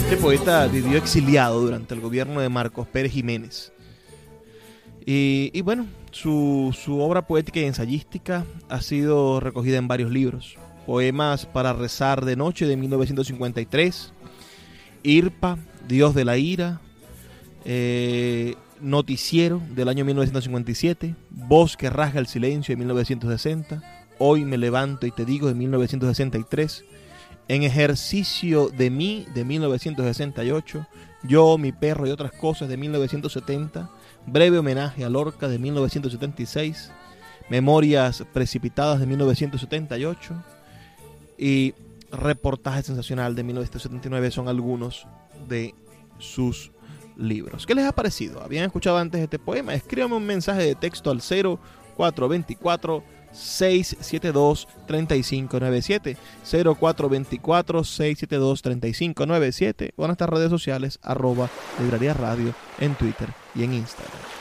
Este 0.09 0.23
poeta 0.23 0.65
vivió 0.65 0.97
exiliado 0.97 1.61
durante 1.61 1.93
el 1.93 2.01
gobierno 2.01 2.41
de 2.41 2.49
Marcos 2.49 2.87
Pérez 2.87 3.11
Jiménez. 3.11 3.71
Y, 5.05 5.61
bueno, 5.61 5.85
su, 6.09 6.73
obra 6.99 7.27
poética 7.27 7.59
y 7.59 7.65
ensayística 7.65 8.43
ha 8.69 8.81
sido 8.81 9.39
recogida 9.39 9.77
en 9.77 9.87
varios 9.87 10.09
libros. 10.09 10.57
Poemas 10.87 11.45
para 11.45 11.73
rezar 11.73 12.25
de 12.25 12.35
noche 12.35 12.65
de 12.65 12.75
1953, 12.75 14.11
Irpa, 15.03 15.59
Dios 15.87 16.15
de 16.15 16.25
la 16.25 16.37
ira, 16.37 16.81
eh, 17.63 18.55
Noticiero 18.81 19.61
del 19.75 19.89
año 19.89 20.05
1957, 20.05 21.13
Voz 21.29 21.77
que 21.77 21.91
rasga 21.91 22.19
el 22.19 22.25
silencio 22.25 22.73
de 22.73 22.77
1960, 22.77 23.83
Hoy 24.17 24.43
me 24.43 24.57
levanto 24.57 25.05
y 25.05 25.11
te 25.11 25.23
digo 25.23 25.49
de 25.49 25.53
1963, 25.53 26.83
En 27.49 27.63
ejercicio 27.63 28.69
de 28.69 28.91
mí 28.91 29.25
de 29.33 29.43
1968, 29.43 30.85
Yo, 31.23 31.57
mi 31.57 31.71
perro 31.71 32.07
y 32.07 32.11
otras 32.11 32.31
cosas 32.31 32.69
de 32.69 32.77
1970, 32.77 33.89
Breve 34.27 34.59
homenaje 34.59 35.03
a 35.03 35.09
Lorca 35.09 35.47
de 35.47 35.57
1976, 35.57 36.91
Memorias 37.49 38.23
precipitadas 38.31 38.99
de 38.99 39.07
1978 39.07 40.35
y 41.39 41.73
Reportaje 42.11 42.83
sensacional 42.83 43.35
de 43.35 43.43
1979 43.43 44.29
son 44.29 44.47
algunos 44.47 45.07
de 45.47 45.73
sus 46.19 46.71
libros. 47.17 47.65
¿Qué 47.65 47.73
les 47.73 47.85
ha 47.85 47.91
parecido? 47.91 48.43
¿Habían 48.43 48.65
escuchado 48.65 48.99
antes 48.99 49.21
este 49.21 49.39
poema? 49.39 49.73
Escríbame 49.73 50.15
un 50.15 50.25
mensaje 50.25 50.61
de 50.61 50.75
texto 50.75 51.09
al 51.09 51.21
0424 51.21 53.03
672 53.31 54.67
3597 54.87 56.17
0424 56.43 57.83
672 57.83 58.61
3597 58.61 59.93
o 59.95 60.03
en 60.03 60.07
nuestras 60.07 60.29
redes 60.29 60.49
sociales 60.49 60.99
arroba 61.01 61.49
librería 61.79 62.13
radio 62.13 62.53
en 62.79 62.95
Twitter 62.95 63.29
y 63.55 63.63
en 63.63 63.73
Instagram. 63.73 64.38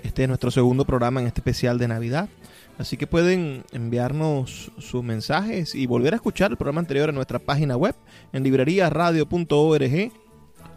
Este 0.02 0.22
es 0.22 0.28
nuestro 0.28 0.50
segundo 0.50 0.86
programa 0.86 1.20
en 1.20 1.26
este 1.26 1.40
especial 1.40 1.76
de 1.76 1.88
Navidad. 1.88 2.30
Así 2.78 2.96
que 2.96 3.06
pueden 3.06 3.64
enviarnos 3.72 4.72
sus 4.78 5.04
mensajes 5.04 5.74
y 5.74 5.84
volver 5.84 6.14
a 6.14 6.16
escuchar 6.16 6.52
el 6.52 6.56
programa 6.56 6.80
anterior 6.80 7.10
en 7.10 7.16
nuestra 7.16 7.38
página 7.38 7.76
web 7.76 7.94
en 8.32 8.44
libreriaradio.org 8.44 10.25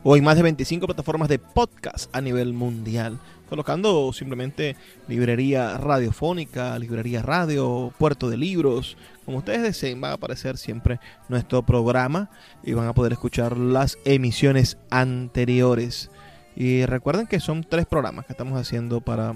o 0.04 0.16
en 0.16 0.24
más 0.24 0.36
de 0.36 0.44
25 0.44 0.86
plataformas 0.86 1.30
de 1.30 1.40
podcast 1.40 2.14
a 2.16 2.22
nivel 2.22 2.54
mundial 2.54 3.20
colocando 3.50 4.14
simplemente 4.14 4.76
librería 5.08 5.78
radiofónica, 5.78 6.78
librería 6.78 7.22
radio, 7.24 7.92
puerto 7.98 8.30
de 8.30 8.38
libros, 8.38 8.96
como 9.26 9.40
ustedes 9.40 9.64
deseen, 9.64 10.02
va 10.02 10.12
a 10.12 10.14
aparecer 10.14 10.58
siempre 10.58 11.00
nuestro 11.28 11.64
programa 11.64 12.30
y 12.64 12.74
van 12.74 12.88
a 12.88 12.94
poder 12.94 13.14
escuchar 13.14 13.58
las 13.58 13.98
emisiones 14.06 14.78
anteriores. 14.92 16.12
Y 16.56 16.86
recuerden 16.86 17.28
que 17.28 17.40
son 17.40 17.64
tres 17.64 17.86
programas 17.86 18.26
que 18.26 18.34
estamos 18.34 18.60
haciendo 18.60 19.02
para 19.02 19.34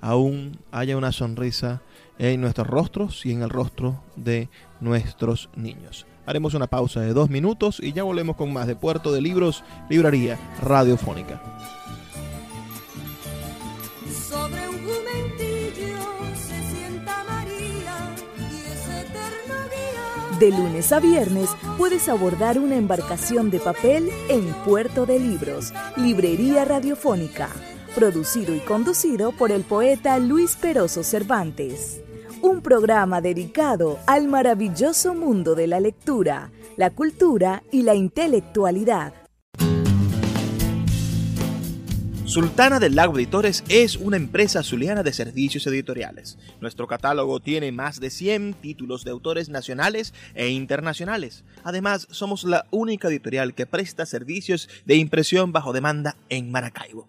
aún 0.00 0.58
haya 0.72 0.96
una 0.96 1.12
sonrisa 1.12 1.82
en 2.18 2.40
nuestros 2.40 2.66
rostros 2.66 3.26
y 3.26 3.32
en 3.32 3.42
el 3.42 3.50
rostro 3.50 4.02
de 4.16 4.48
nuestros 4.80 5.50
niños. 5.54 6.06
Haremos 6.26 6.54
una 6.54 6.66
pausa 6.66 7.00
de 7.00 7.12
dos 7.12 7.30
minutos 7.30 7.78
y 7.80 7.92
ya 7.92 8.02
volvemos 8.02 8.36
con 8.36 8.52
más 8.52 8.66
de 8.66 8.74
Puerto 8.74 9.12
de 9.12 9.20
Libros, 9.20 9.62
Librería 9.88 10.38
Radiofónica. 10.60 11.40
Sobre 14.10 14.68
un 14.68 14.76
se 16.34 16.62
sienta 16.74 17.22
María 17.28 18.14
y 20.34 20.38
De 20.40 20.50
lunes 20.50 20.92
a 20.92 20.98
viernes 20.98 21.50
puedes 21.78 22.08
abordar 22.08 22.58
una 22.58 22.76
embarcación 22.76 23.50
de 23.50 23.60
papel 23.60 24.10
en 24.28 24.52
Puerto 24.64 25.06
de 25.06 25.20
Libros, 25.20 25.72
Librería 25.96 26.64
Radiofónica 26.64 27.50
producido 27.96 28.54
y 28.54 28.60
conducido 28.60 29.32
por 29.32 29.50
el 29.50 29.62
poeta 29.62 30.18
Luis 30.18 30.54
Peroso 30.56 31.02
Cervantes. 31.02 32.02
Un 32.42 32.60
programa 32.60 33.22
dedicado 33.22 33.98
al 34.06 34.28
maravilloso 34.28 35.14
mundo 35.14 35.54
de 35.54 35.66
la 35.66 35.80
lectura, 35.80 36.52
la 36.76 36.90
cultura 36.90 37.62
y 37.72 37.82
la 37.82 37.94
intelectualidad. 37.94 39.14
Sultana 42.26 42.78
del 42.80 42.96
Lago 42.96 43.16
Editores 43.16 43.64
es 43.70 43.96
una 43.96 44.18
empresa 44.18 44.62
zuliana 44.62 45.02
de 45.02 45.14
servicios 45.14 45.66
editoriales. 45.66 46.36
Nuestro 46.60 46.86
catálogo 46.86 47.40
tiene 47.40 47.72
más 47.72 47.98
de 47.98 48.10
100 48.10 48.54
títulos 48.60 49.04
de 49.04 49.12
autores 49.12 49.48
nacionales 49.48 50.12
e 50.34 50.50
internacionales. 50.50 51.44
Además, 51.64 52.06
somos 52.10 52.44
la 52.44 52.66
única 52.70 53.08
editorial 53.08 53.54
que 53.54 53.64
presta 53.64 54.04
servicios 54.04 54.68
de 54.84 54.96
impresión 54.96 55.52
bajo 55.52 55.72
demanda 55.72 56.16
en 56.28 56.50
Maracaibo. 56.50 57.08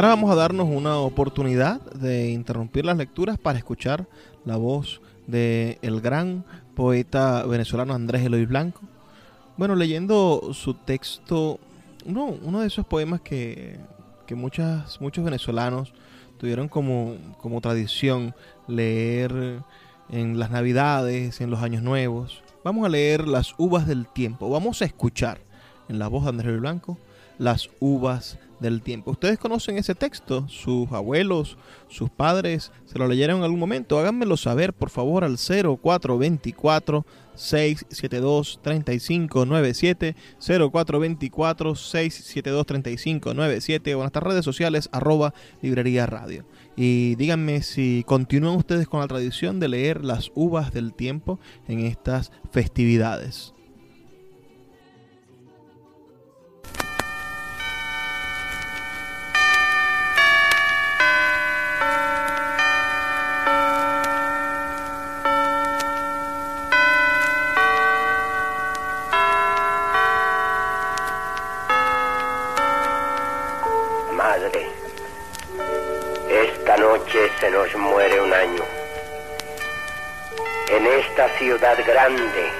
Ahora 0.00 0.14
vamos 0.14 0.30
a 0.30 0.34
darnos 0.34 0.66
una 0.66 0.96
oportunidad 0.96 1.78
de 1.92 2.30
interrumpir 2.30 2.86
las 2.86 2.96
lecturas 2.96 3.36
para 3.36 3.58
escuchar 3.58 4.06
la 4.46 4.56
voz 4.56 5.02
de 5.26 5.78
el 5.82 6.00
gran 6.00 6.42
poeta 6.74 7.44
venezolano 7.44 7.92
Andrés 7.92 8.24
Eloy 8.24 8.46
Blanco. 8.46 8.80
Bueno, 9.58 9.74
leyendo 9.74 10.54
su 10.54 10.72
texto, 10.72 11.60
uno, 12.06 12.34
uno 12.42 12.60
de 12.60 12.68
esos 12.68 12.86
poemas 12.86 13.20
que, 13.20 13.78
que 14.26 14.34
muchas, 14.34 14.98
muchos 15.02 15.22
venezolanos 15.22 15.92
tuvieron 16.38 16.68
como, 16.68 17.16
como 17.36 17.60
tradición 17.60 18.34
leer 18.68 19.60
en 20.08 20.38
las 20.38 20.50
navidades, 20.50 21.42
en 21.42 21.50
los 21.50 21.60
años 21.60 21.82
nuevos. 21.82 22.42
Vamos 22.64 22.86
a 22.86 22.88
leer 22.88 23.28
Las 23.28 23.54
uvas 23.58 23.86
del 23.86 24.06
tiempo. 24.06 24.48
Vamos 24.48 24.80
a 24.80 24.86
escuchar 24.86 25.42
en 25.90 25.98
la 25.98 26.08
voz 26.08 26.22
de 26.22 26.30
Andrés 26.30 26.48
Eloy 26.48 26.60
Blanco 26.60 26.96
Las 27.40 27.70
uvas 27.80 28.38
del 28.60 28.82
tiempo. 28.82 29.12
¿Ustedes 29.12 29.38
conocen 29.38 29.78
ese 29.78 29.94
texto? 29.94 30.46
¿Sus 30.50 30.92
abuelos, 30.92 31.56
sus 31.88 32.10
padres 32.10 32.70
se 32.84 32.98
lo 32.98 33.08
leyeron 33.08 33.38
en 33.38 33.44
algún 33.44 33.58
momento? 33.58 33.98
Háganmelo 33.98 34.36
saber, 34.36 34.74
por 34.74 34.90
favor, 34.90 35.24
al 35.24 35.38
0424 35.38 37.06
672 37.34 38.60
3597 38.62 40.16
0424 40.38 41.74
672 41.74 42.66
3597 42.66 43.94
o 43.94 43.96
en 43.96 44.02
nuestras 44.02 44.24
redes 44.24 44.44
sociales 44.44 44.90
arroba 44.92 45.32
librería 45.62 46.04
radio. 46.04 46.44
Y 46.76 47.14
díganme 47.14 47.62
si 47.62 48.04
continúan 48.06 48.56
ustedes 48.56 48.86
con 48.86 49.00
la 49.00 49.08
tradición 49.08 49.60
de 49.60 49.68
leer 49.68 50.04
las 50.04 50.30
uvas 50.34 50.74
del 50.74 50.92
tiempo 50.92 51.40
en 51.68 51.86
estas 51.86 52.32
festividades. 52.52 53.54
Grande 82.00 82.50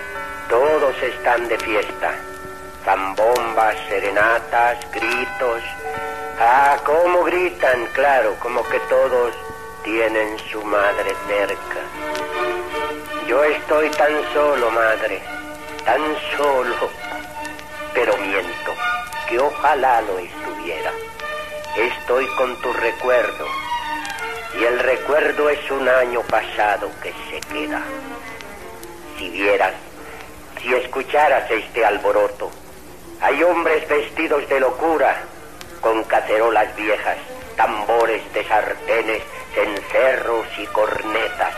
todos 0.51 0.95
están 1.03 1.49
de 1.49 1.57
fiesta. 1.59 2.15
Zambombas, 2.85 3.77
serenatas, 3.89 4.79
gritos. 4.93 5.63
Ah, 6.39 6.77
cómo 6.85 7.25
gritan, 7.25 7.87
claro, 7.95 8.35
como 8.41 8.63
que 8.69 8.79
todos 8.81 9.35
tienen 9.83 10.39
su 10.51 10.63
madre 10.65 11.15
cerca. 11.27 11.81
Yo 13.29 13.43
estoy 13.45 13.89
tan 13.91 14.13
solo, 14.35 14.71
madre, 14.73 15.23
tan 15.87 16.03
solo, 16.37 16.91
pero 17.95 18.17
miento 18.19 18.75
que 19.29 19.39
ojalá 19.39 20.03
lo 20.03 20.19
estuviera. 20.19 20.93
Estoy 21.77 22.27
con 22.37 22.57
tu 22.61 22.73
recuerdo, 22.73 23.47
y 24.59 24.65
el 24.65 24.79
recuerdo 24.81 25.49
es 25.49 25.71
un 25.71 25.89
año 25.89 26.21
pasado 26.23 26.91
que 27.03 27.15
se 27.31 27.41
queda. 27.53 27.83
Si 29.21 29.29
vieras, 29.29 29.75
si 30.63 30.73
escucharas 30.73 31.51
este 31.51 31.85
alboroto, 31.85 32.51
hay 33.21 33.43
hombres 33.43 33.87
vestidos 33.87 34.49
de 34.49 34.59
locura, 34.59 35.15
con 35.83 36.05
cacerolas 36.05 36.75
viejas, 36.75 37.19
tambores 37.55 38.23
de 38.33 38.43
sartenes, 38.45 39.23
cencerros 39.55 40.47
y 40.57 40.65
cornetas, 40.69 41.55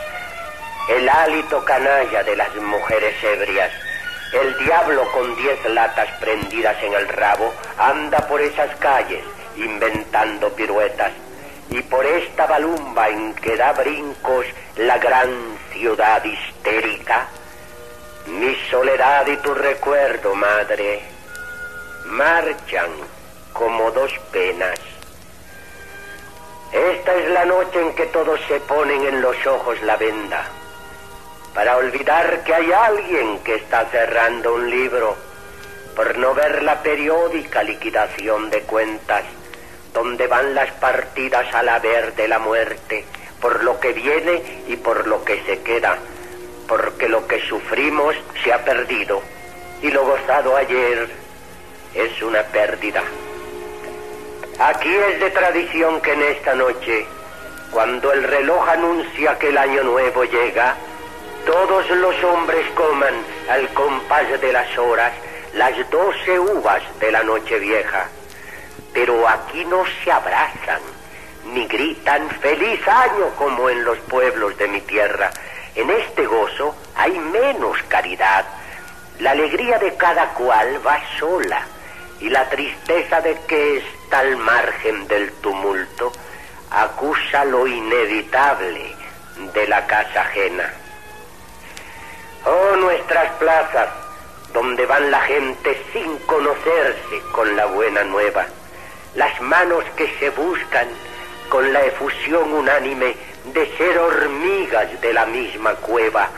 el 0.89 1.09
hálito 1.09 1.65
canalla 1.65 2.25
de 2.25 2.35
las 2.35 2.53
mujeres 2.57 3.15
ebrias, 3.23 3.71
el 4.33 4.59
diablo 4.59 5.09
con 5.13 5.37
diez 5.37 5.65
latas 5.67 6.09
prendidas 6.19 6.83
en 6.83 6.95
el 6.95 7.07
rabo 7.07 7.55
anda 7.79 8.27
por 8.27 8.41
esas 8.41 8.75
calles 8.81 9.23
inventando 9.57 10.53
piruetas. 10.55 11.13
Y 11.71 11.81
por 11.83 12.05
esta 12.05 12.47
balumba 12.47 13.09
en 13.09 13.35
que 13.35 13.57
da 13.57 13.73
brincos 13.73 14.47
la 14.77 14.99
gran 14.99 15.31
ciudad 15.73 16.23
histérica, 16.25 17.29
mi 18.27 18.55
soledad 18.71 19.27
y 19.27 19.37
tu 19.39 19.55
recuerdo, 19.55 20.35
madre, 20.35 21.03
marchan 22.07 22.91
como 23.53 23.91
dos 23.91 24.13
penas. 24.31 24.79
Esta 26.73 27.15
es 27.15 27.31
la 27.31 27.45
noche 27.45 27.81
en 27.81 27.95
que 27.95 28.07
todos 28.07 28.41
se 28.49 28.61
ponen 28.61 29.05
en 29.07 29.21
los 29.21 29.47
ojos 29.47 29.81
la 29.83 29.97
venda 29.97 30.45
para 31.55 31.77
olvidar 31.77 32.43
que 32.45 32.55
hay 32.55 32.73
alguien 32.73 33.39
que 33.41 33.57
está 33.57 33.85
cerrando 33.87 34.55
un 34.55 34.71
libro 34.71 35.17
por 35.95 36.17
no 36.17 36.35
ver 36.35 36.63
la 36.63 36.83
periódica 36.83 37.63
liquidación 37.63 38.49
de 38.49 38.63
cuentas 38.63 39.25
donde 39.93 40.27
van 40.27 40.55
las 40.55 40.71
partidas 40.73 41.55
al 41.55 41.69
haber 41.69 42.15
de 42.15 42.27
la 42.27 42.39
muerte, 42.39 43.05
por 43.41 43.63
lo 43.63 43.79
que 43.79 43.93
viene 43.93 44.63
y 44.67 44.77
por 44.77 45.07
lo 45.07 45.23
que 45.23 45.43
se 45.43 45.61
queda, 45.61 45.99
porque 46.69 47.09
lo 47.09 47.27
que 47.27 47.41
sufrimos 47.41 48.15
se 48.43 48.53
ha 48.53 48.65
perdido 48.65 49.23
y 49.83 49.91
lo 49.91 50.05
gozado 50.05 50.57
ayer 50.57 51.09
es 51.95 52.23
una 52.23 52.43
pérdida. 52.45 53.03
Aquí 54.59 54.95
es 54.95 55.21
de 55.21 55.31
tradición 55.31 56.01
que 56.01 56.13
en 56.13 56.23
esta 56.23 56.55
noche, 56.55 57.07
cuando 57.71 58.13
el 58.13 58.23
reloj 58.23 58.69
anuncia 58.69 59.39
que 59.39 59.49
el 59.49 59.59
año 59.59 59.83
nuevo 59.83 60.25
llega, 60.25 60.77
todos 61.47 61.91
los 61.91 62.23
hombres 62.25 62.65
coman 62.75 63.15
al 63.51 63.69
compás 63.71 64.41
de 64.41 64.53
las 64.53 64.79
horas 64.79 65.13
las 65.55 65.91
doce 65.91 66.39
uvas 66.39 66.83
de 67.01 67.13
la 67.13 67.23
noche 67.23 67.59
vieja. 67.59 68.09
Pero 68.93 69.29
aquí 69.29 69.65
no 69.65 69.85
se 70.03 70.13
abrazan 70.13 70.81
ni 71.47 71.67
gritan 71.67 72.29
feliz 72.41 72.87
año 72.87 73.31
como 73.37 73.69
en 73.69 73.85
los 73.85 73.99
pueblos 74.01 74.57
de 74.59 74.69
mi 74.69 74.81
tierra. 74.83 75.31
En 75.75 75.89
este 75.91 76.27
gozo 76.27 76.75
hay 76.95 77.19
menos 77.19 77.83
caridad. 77.89 78.45
La 79.19 79.31
alegría 79.31 79.79
de 79.79 79.95
cada 79.97 80.29
cual 80.35 80.87
va 80.87 81.01
sola 81.19 81.63
y 82.21 82.29
la 82.29 82.49
tristeza 82.51 83.21
de 83.21 83.39
que 83.47 83.79
está 83.79 84.21
al 84.21 84.37
margen 84.37 85.09
del 85.09 85.33
tumulto 85.35 86.13
acusa 86.71 87.45
lo 87.45 87.67
inevitable 87.67 88.95
de 89.55 89.69
la 89.69 89.87
casa 89.87 90.23
ajena. 90.23 90.73
Oh, 92.45 92.77
nuestras 92.77 93.31
plazas, 93.35 93.89
donde 94.53 94.85
van 94.87 95.11
la 95.11 95.21
gente 95.21 95.83
sin 95.93 96.19
conocerse 96.21 97.21
con 97.33 97.57
la 97.57 97.67
buena 97.67 98.05
nueva. 98.05 98.47
Las 99.15 99.41
manos 99.41 99.85
que 99.97 100.09
se 100.19 100.31
buscan 100.31 100.89
con 101.49 101.73
la 101.73 101.83
efusión 101.85 102.53
unánime 102.53 103.15
de 103.45 103.77
ser 103.77 103.99
hormigas 103.99 105.01
de 105.01 105.13
la 105.13 105.27
misma 105.27 105.75
cueva. 105.75 106.29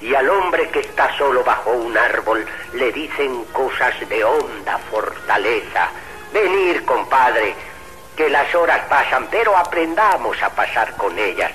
Y 0.00 0.14
al 0.14 0.28
hombre 0.28 0.68
que 0.70 0.80
está 0.80 1.16
solo 1.16 1.42
bajo 1.44 1.70
un 1.70 1.96
árbol 1.96 2.44
le 2.74 2.92
dicen 2.92 3.44
cosas 3.52 3.94
de 4.08 4.22
honda 4.24 4.78
fortaleza. 4.90 5.88
Venir, 6.32 6.84
compadre, 6.84 7.54
que 8.16 8.28
las 8.28 8.54
horas 8.54 8.80
pasan, 8.88 9.26
pero 9.30 9.56
aprendamos 9.56 10.42
a 10.42 10.50
pasar 10.50 10.96
con 10.96 11.18
ellas. 11.18 11.52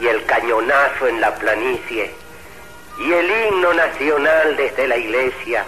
Y 0.00 0.06
el 0.06 0.24
cañonazo 0.24 1.08
en 1.08 1.20
la 1.20 1.34
planicie 1.34 2.14
y 3.00 3.12
el 3.12 3.30
himno 3.30 3.72
nacional 3.74 4.56
desde 4.56 4.88
la 4.88 4.96
iglesia 4.96 5.64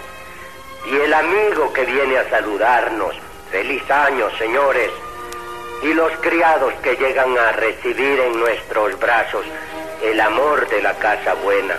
y 0.85 0.95
el 0.95 1.13
amigo 1.13 1.71
que 1.73 1.85
viene 1.85 2.17
a 2.17 2.29
saludarnos. 2.29 3.15
Feliz 3.51 3.89
año, 3.89 4.29
señores. 4.37 4.89
Y 5.81 5.93
los 5.93 6.11
criados 6.19 6.73
que 6.83 6.95
llegan 6.95 7.37
a 7.37 7.51
recibir 7.53 8.19
en 8.19 8.39
nuestros 8.39 8.99
brazos 8.99 9.45
el 10.03 10.19
amor 10.19 10.67
de 10.69 10.81
la 10.81 10.93
casa 10.93 11.33
buena. 11.35 11.75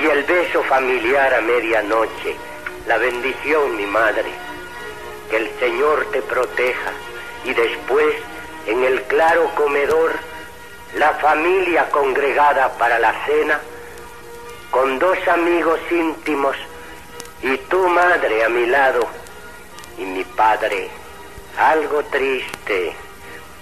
Y 0.00 0.06
el 0.06 0.24
beso 0.24 0.62
familiar 0.64 1.34
a 1.34 1.40
medianoche. 1.40 2.36
La 2.86 2.98
bendición, 2.98 3.76
mi 3.76 3.86
madre. 3.86 4.30
Que 5.30 5.36
el 5.36 5.50
Señor 5.58 6.06
te 6.10 6.22
proteja. 6.22 6.90
Y 7.44 7.54
después, 7.54 8.14
en 8.66 8.82
el 8.84 9.02
claro 9.02 9.50
comedor, 9.54 10.12
la 10.96 11.12
familia 11.14 11.88
congregada 11.90 12.72
para 12.78 12.98
la 12.98 13.12
cena 13.26 13.60
con 14.70 14.98
dos 14.98 15.16
amigos 15.28 15.80
íntimos 15.90 16.56
y 17.42 17.56
tu 17.68 17.88
madre 17.88 18.44
a 18.44 18.48
mi 18.48 18.66
lado 18.66 19.06
y 19.98 20.02
mi 20.02 20.24
padre 20.24 20.90
algo 21.58 22.04
triste 22.04 22.94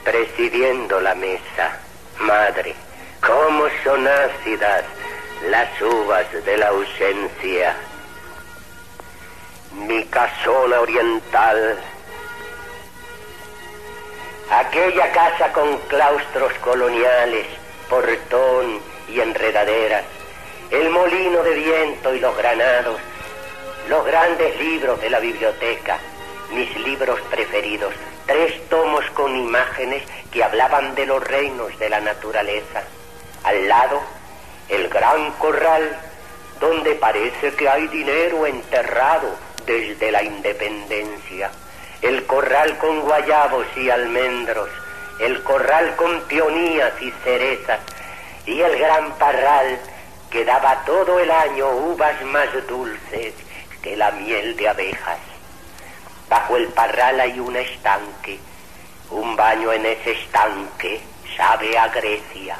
presidiendo 0.04 1.00
la 1.00 1.14
mesa. 1.14 1.80
Madre, 2.20 2.74
cómo 3.26 3.64
son 3.82 4.06
ácidas 4.06 4.84
las 5.48 5.80
uvas 5.80 6.26
de 6.44 6.56
la 6.58 6.68
ausencia. 6.68 7.74
Mi 9.72 10.04
casona 10.04 10.80
oriental, 10.80 11.78
aquella 14.50 15.12
casa 15.12 15.52
con 15.52 15.78
claustros 15.88 16.52
coloniales, 16.60 17.46
portón 17.88 18.80
y 19.08 19.20
enredaderas, 19.20 20.04
el 20.70 20.90
molino 20.90 21.42
de 21.42 21.54
viento 21.54 22.14
y 22.14 22.20
los 22.20 22.36
granados, 22.36 23.00
los 23.88 24.04
grandes 24.04 24.58
libros 24.58 25.00
de 25.00 25.10
la 25.10 25.20
biblioteca, 25.20 25.98
mis 26.50 26.76
libros 26.80 27.20
preferidos, 27.30 27.92
tres 28.26 28.68
tomos 28.68 29.04
con 29.10 29.36
imágenes 29.36 30.02
que 30.30 30.42
hablaban 30.42 30.94
de 30.94 31.06
los 31.06 31.22
reinos 31.22 31.78
de 31.78 31.88
la 31.88 32.00
naturaleza. 32.00 32.82
Al 33.44 33.68
lado, 33.68 34.00
el 34.68 34.88
gran 34.88 35.32
corral, 35.32 35.96
donde 36.60 36.94
parece 36.94 37.54
que 37.54 37.68
hay 37.68 37.86
dinero 37.88 38.46
enterrado 38.46 39.36
desde 39.66 40.10
la 40.10 40.22
independencia. 40.22 41.50
El 42.02 42.24
corral 42.26 42.78
con 42.78 43.00
guayabos 43.00 43.66
y 43.76 43.90
almendros, 43.90 44.68
el 45.20 45.42
corral 45.42 45.96
con 45.96 46.20
peonías 46.22 46.92
y 47.00 47.10
cerezas, 47.24 47.80
y 48.46 48.60
el 48.60 48.78
gran 48.78 49.12
parral 49.14 49.78
que 50.30 50.44
daba 50.44 50.84
todo 50.84 51.18
el 51.18 51.30
año 51.30 51.70
uvas 51.70 52.20
más 52.22 52.48
dulces 52.68 53.34
que 53.82 53.96
la 53.96 54.10
miel 54.12 54.56
de 54.56 54.68
abejas. 54.68 55.18
Bajo 56.28 56.56
el 56.56 56.68
parral 56.68 57.20
hay 57.20 57.38
un 57.38 57.56
estanque, 57.56 58.38
un 59.10 59.36
baño 59.36 59.72
en 59.72 59.86
ese 59.86 60.12
estanque 60.12 61.00
sabe 61.36 61.78
a 61.78 61.88
Grecia. 61.88 62.56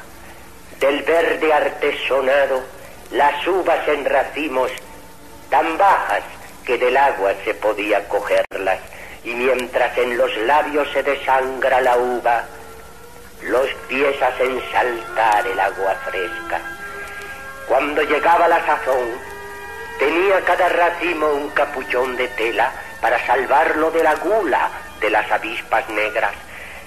Del 0.78 1.02
verde 1.02 1.52
artesonado, 1.52 2.62
las 3.10 3.46
uvas 3.46 3.86
en 3.88 4.04
racimos 4.04 4.70
tan 5.50 5.76
bajas 5.78 6.22
que 6.64 6.76
del 6.78 6.96
agua 6.96 7.32
se 7.44 7.54
podía 7.54 8.08
cogerlas, 8.08 8.80
y 9.24 9.34
mientras 9.34 9.96
en 9.98 10.16
los 10.16 10.36
labios 10.38 10.88
se 10.92 11.02
desangra 11.02 11.80
la 11.80 11.96
uva, 11.96 12.44
los 13.42 13.68
pies 13.88 14.20
hacen 14.22 14.60
saltar 14.72 15.46
el 15.46 15.58
agua 15.58 15.94
fresca 16.04 16.60
cuando 17.66 18.00
llegaba 18.02 18.46
la 18.46 18.64
sazón, 18.64 19.08
tenía 19.98 20.40
cada 20.42 20.68
racimo 20.68 21.28
un 21.30 21.48
capuchón 21.50 22.16
de 22.16 22.28
tela 22.28 22.72
para 23.06 23.24
salvarlo 23.24 23.92
de 23.92 24.02
la 24.02 24.16
gula 24.16 24.68
de 24.98 25.10
las 25.10 25.30
avispas 25.30 25.88
negras. 25.90 26.32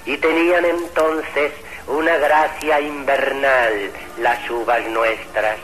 Y 0.04 0.18
tenían 0.18 0.66
entonces 0.66 1.50
una 1.86 2.14
gracia 2.18 2.78
invernal 2.78 3.90
las 4.18 4.50
uvas 4.50 4.84
nuestras, 4.88 5.56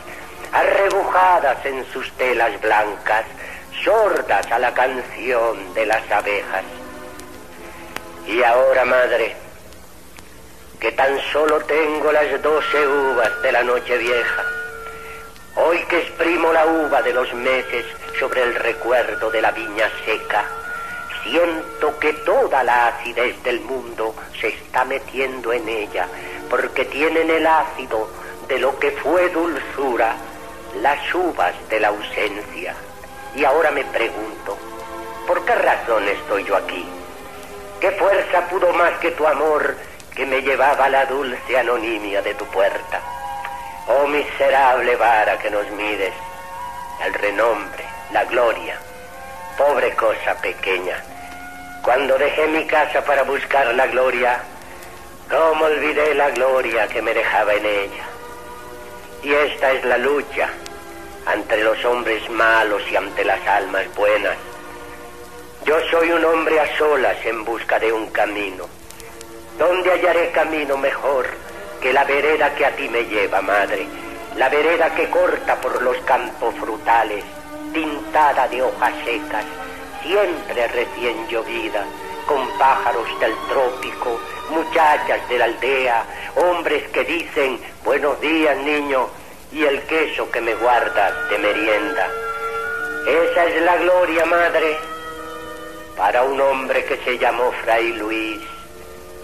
arrebujadas 0.54 1.62
en 1.66 1.84
sus 1.92 2.10
telas 2.12 2.58
blancas, 2.62 3.26
sordas 3.84 4.50
a 4.50 4.58
la 4.58 4.72
canción 4.72 5.74
de 5.74 5.84
las 5.84 6.10
abejas. 6.10 6.64
Y 8.26 8.42
ahora, 8.42 8.86
madre, 8.86 9.36
que 10.80 10.90
tan 10.92 11.20
solo 11.34 11.60
tengo 11.66 12.12
las 12.12 12.40
doce 12.40 12.88
uvas 12.88 13.42
de 13.42 13.52
la 13.52 13.62
noche 13.62 13.98
vieja, 13.98 14.42
Hoy 15.58 15.78
que 15.88 15.98
exprimo 16.00 16.52
la 16.52 16.66
uva 16.66 17.00
de 17.00 17.14
los 17.14 17.32
meses 17.32 17.86
sobre 18.18 18.42
el 18.42 18.54
recuerdo 18.54 19.30
de 19.30 19.42
la 19.42 19.50
viña 19.50 19.90
seca, 20.04 20.44
Siento 21.28 21.98
que 21.98 22.12
toda 22.12 22.62
la 22.62 22.86
acidez 22.86 23.42
del 23.42 23.60
mundo 23.62 24.14
se 24.40 24.46
está 24.46 24.84
metiendo 24.84 25.52
en 25.52 25.68
ella, 25.68 26.06
porque 26.48 26.84
tienen 26.84 27.28
el 27.28 27.44
ácido 27.44 28.08
de 28.46 28.60
lo 28.60 28.78
que 28.78 28.92
fue 28.92 29.28
dulzura, 29.30 30.14
las 30.80 31.12
uvas 31.12 31.52
de 31.68 31.80
la 31.80 31.88
ausencia. 31.88 32.76
Y 33.34 33.44
ahora 33.44 33.72
me 33.72 33.84
pregunto, 33.86 34.56
¿por 35.26 35.44
qué 35.44 35.56
razón 35.56 36.06
estoy 36.06 36.44
yo 36.44 36.56
aquí? 36.56 36.86
¿Qué 37.80 37.90
fuerza 37.90 38.46
pudo 38.48 38.72
más 38.74 38.92
que 39.00 39.10
tu 39.10 39.26
amor 39.26 39.76
que 40.14 40.26
me 40.26 40.42
llevaba 40.42 40.84
a 40.84 40.90
la 40.90 41.06
dulce 41.06 41.58
anonimia 41.58 42.22
de 42.22 42.34
tu 42.34 42.44
puerta? 42.46 43.00
Oh 43.88 44.06
miserable 44.06 44.94
vara 44.94 45.38
que 45.38 45.50
nos 45.50 45.68
mides, 45.72 46.14
el 47.04 47.14
renombre, 47.14 47.95
la 48.12 48.24
gloria, 48.24 48.78
pobre 49.58 49.94
cosa 49.94 50.34
pequeña. 50.40 51.02
Cuando 51.82 52.16
dejé 52.18 52.46
mi 52.48 52.66
casa 52.66 53.04
para 53.04 53.22
buscar 53.22 53.74
la 53.74 53.86
gloria, 53.86 54.40
¿cómo 55.30 55.64
olvidé 55.64 56.14
la 56.14 56.30
gloria 56.30 56.88
que 56.88 57.02
me 57.02 57.14
dejaba 57.14 57.54
en 57.54 57.66
ella? 57.66 58.04
Y 59.22 59.32
esta 59.32 59.72
es 59.72 59.84
la 59.84 59.98
lucha 59.98 60.48
ante 61.26 61.56
los 61.58 61.84
hombres 61.84 62.28
malos 62.30 62.82
y 62.90 62.96
ante 62.96 63.24
las 63.24 63.44
almas 63.46 63.92
buenas. 63.94 64.36
Yo 65.64 65.76
soy 65.90 66.12
un 66.12 66.24
hombre 66.24 66.60
a 66.60 66.78
solas 66.78 67.16
en 67.24 67.44
busca 67.44 67.78
de 67.80 67.92
un 67.92 68.06
camino. 68.10 68.66
¿Dónde 69.58 69.90
hallaré 69.90 70.30
camino 70.30 70.76
mejor 70.76 71.26
que 71.80 71.92
la 71.92 72.04
vereda 72.04 72.54
que 72.54 72.66
a 72.66 72.70
ti 72.76 72.88
me 72.88 73.04
lleva, 73.04 73.40
madre? 73.42 73.86
La 74.36 74.48
vereda 74.48 74.94
que 74.94 75.08
corta 75.10 75.56
por 75.56 75.82
los 75.82 75.96
campos 76.02 76.54
frutales, 76.56 77.24
tintada 77.76 78.48
de 78.48 78.62
hojas 78.62 78.94
secas, 79.04 79.44
siempre 80.02 80.66
recién 80.68 81.28
llovida, 81.28 81.84
con 82.26 82.48
pájaros 82.58 83.06
del 83.20 83.34
trópico, 83.50 84.18
muchachas 84.48 85.28
de 85.28 85.38
la 85.38 85.44
aldea, 85.44 86.02
hombres 86.36 86.88
que 86.88 87.04
dicen, 87.04 87.60
buenos 87.84 88.18
días 88.22 88.56
niño, 88.64 89.08
y 89.52 89.64
el 89.64 89.82
queso 89.82 90.30
que 90.30 90.40
me 90.40 90.54
guardas 90.54 91.12
de 91.28 91.38
merienda. 91.38 92.08
Esa 93.06 93.44
es 93.44 93.62
la 93.62 93.76
gloria, 93.76 94.24
madre, 94.24 94.78
para 95.98 96.22
un 96.22 96.40
hombre 96.40 96.82
que 96.86 96.96
se 97.04 97.18
llamó 97.18 97.52
Fray 97.62 97.92
Luis 97.92 98.40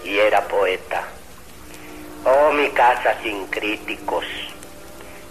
y 0.03 0.19
era 0.19 0.41
poeta. 0.41 1.01
Oh, 2.23 2.51
mi 2.51 2.69
casa 2.69 3.17
sin 3.23 3.47
críticos, 3.47 4.25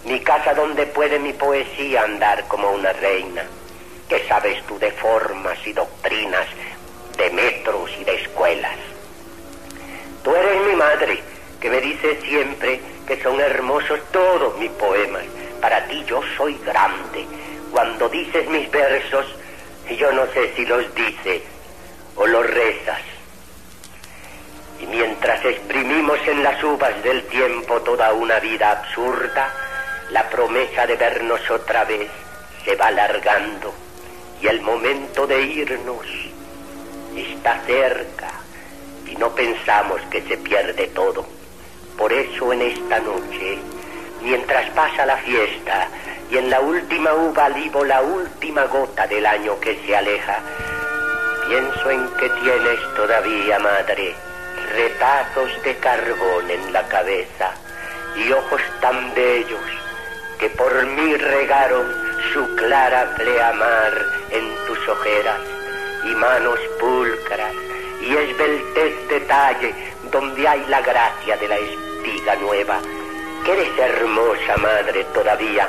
mi 0.05 0.19
casa 0.19 0.53
donde 0.53 0.85
puede 0.87 1.19
mi 1.19 1.33
poesía 1.33 2.03
andar 2.03 2.45
como 2.47 2.71
una 2.71 2.91
reina. 2.93 3.43
¿Qué 4.09 4.25
sabes 4.27 4.61
tú 4.65 4.77
de 4.77 4.91
formas 4.91 5.57
y 5.65 5.73
doctrinas, 5.73 6.47
de 7.17 7.29
metros 7.29 7.89
y 7.99 8.03
de 8.03 8.15
escuelas? 8.21 8.77
Tú 10.23 10.35
eres 10.35 10.61
mi 10.67 10.75
madre, 10.75 11.23
que 11.59 11.69
me 11.69 11.79
dice 11.79 12.19
siempre 12.21 12.81
que 13.07 13.21
son 13.21 13.39
hermosos 13.39 13.99
todos 14.11 14.57
mis 14.57 14.71
poemas. 14.71 15.23
Para 15.61 15.85
ti 15.87 16.03
yo 16.05 16.21
soy 16.37 16.57
grande. 16.65 17.25
Cuando 17.71 18.09
dices 18.09 18.47
mis 18.49 18.69
versos, 18.69 19.25
yo 19.97 20.11
no 20.11 20.25
sé 20.33 20.53
si 20.55 20.65
los 20.65 20.93
dices 20.93 21.43
o 22.15 22.27
los 22.27 22.45
rezas. 22.49 23.01
Y 24.81 24.85
mientras 24.87 25.43
exprimimos 25.45 26.19
en 26.27 26.43
las 26.43 26.61
uvas 26.63 27.01
del 27.03 27.23
tiempo 27.27 27.81
toda 27.81 28.11
una 28.13 28.39
vida 28.39 28.71
absurda, 28.71 29.49
la 30.11 30.29
promesa 30.29 30.85
de 30.85 30.95
vernos 30.95 31.41
otra 31.49 31.85
vez 31.85 32.09
se 32.63 32.75
va 32.75 32.87
alargando 32.87 33.73
y 34.41 34.47
el 34.47 34.61
momento 34.61 35.25
de 35.27 35.41
irnos 35.41 36.05
está 37.15 37.59
cerca 37.65 38.31
y 39.05 39.15
no 39.15 39.33
pensamos 39.33 40.01
que 40.09 40.21
se 40.23 40.37
pierde 40.37 40.87
todo. 40.87 41.25
Por 41.97 42.11
eso 42.11 42.51
en 42.51 42.61
esta 42.61 42.99
noche, 42.99 43.57
mientras 44.21 44.69
pasa 44.71 45.05
la 45.05 45.17
fiesta 45.17 45.87
y 46.29 46.37
en 46.37 46.49
la 46.49 46.59
última 46.59 47.13
uva 47.13 47.49
libo 47.49 47.85
la 47.85 48.01
última 48.01 48.65
gota 48.65 49.05
del 49.07 49.25
año 49.25 49.59
que 49.59 49.79
se 49.85 49.95
aleja, 49.95 50.39
pienso 51.47 51.91
en 51.91 52.07
que 52.15 52.29
tienes 52.29 52.79
todavía, 52.95 53.59
madre, 53.59 54.15
retazos 54.73 55.63
de 55.63 55.77
carbón 55.77 56.49
en 56.49 56.73
la 56.73 56.87
cabeza 56.87 57.51
y 58.15 58.31
ojos 58.31 58.61
tan 58.81 59.13
bellos 59.13 59.82
que 60.43 60.49
por 60.49 60.85
mí 60.87 61.15
regaron 61.15 61.85
su 62.33 62.55
clara 62.55 63.15
pleamar 63.15 63.93
en 64.29 64.53
tus 64.67 64.89
ojeras 64.89 65.39
y 66.03 66.13
manos 66.15 66.59
pulcras 66.81 67.53
y 68.01 68.13
esbeltez 68.13 69.07
detalle 69.07 69.73
donde 70.11 70.45
hay 70.45 70.65
la 70.67 70.81
gracia 70.81 71.37
de 71.37 71.47
la 71.47 71.55
espiga 71.55 72.35
nueva. 72.41 72.77
Que 73.45 73.53
eres 73.53 73.69
hermosa 73.79 74.57
madre 74.57 75.05
todavía. 75.13 75.65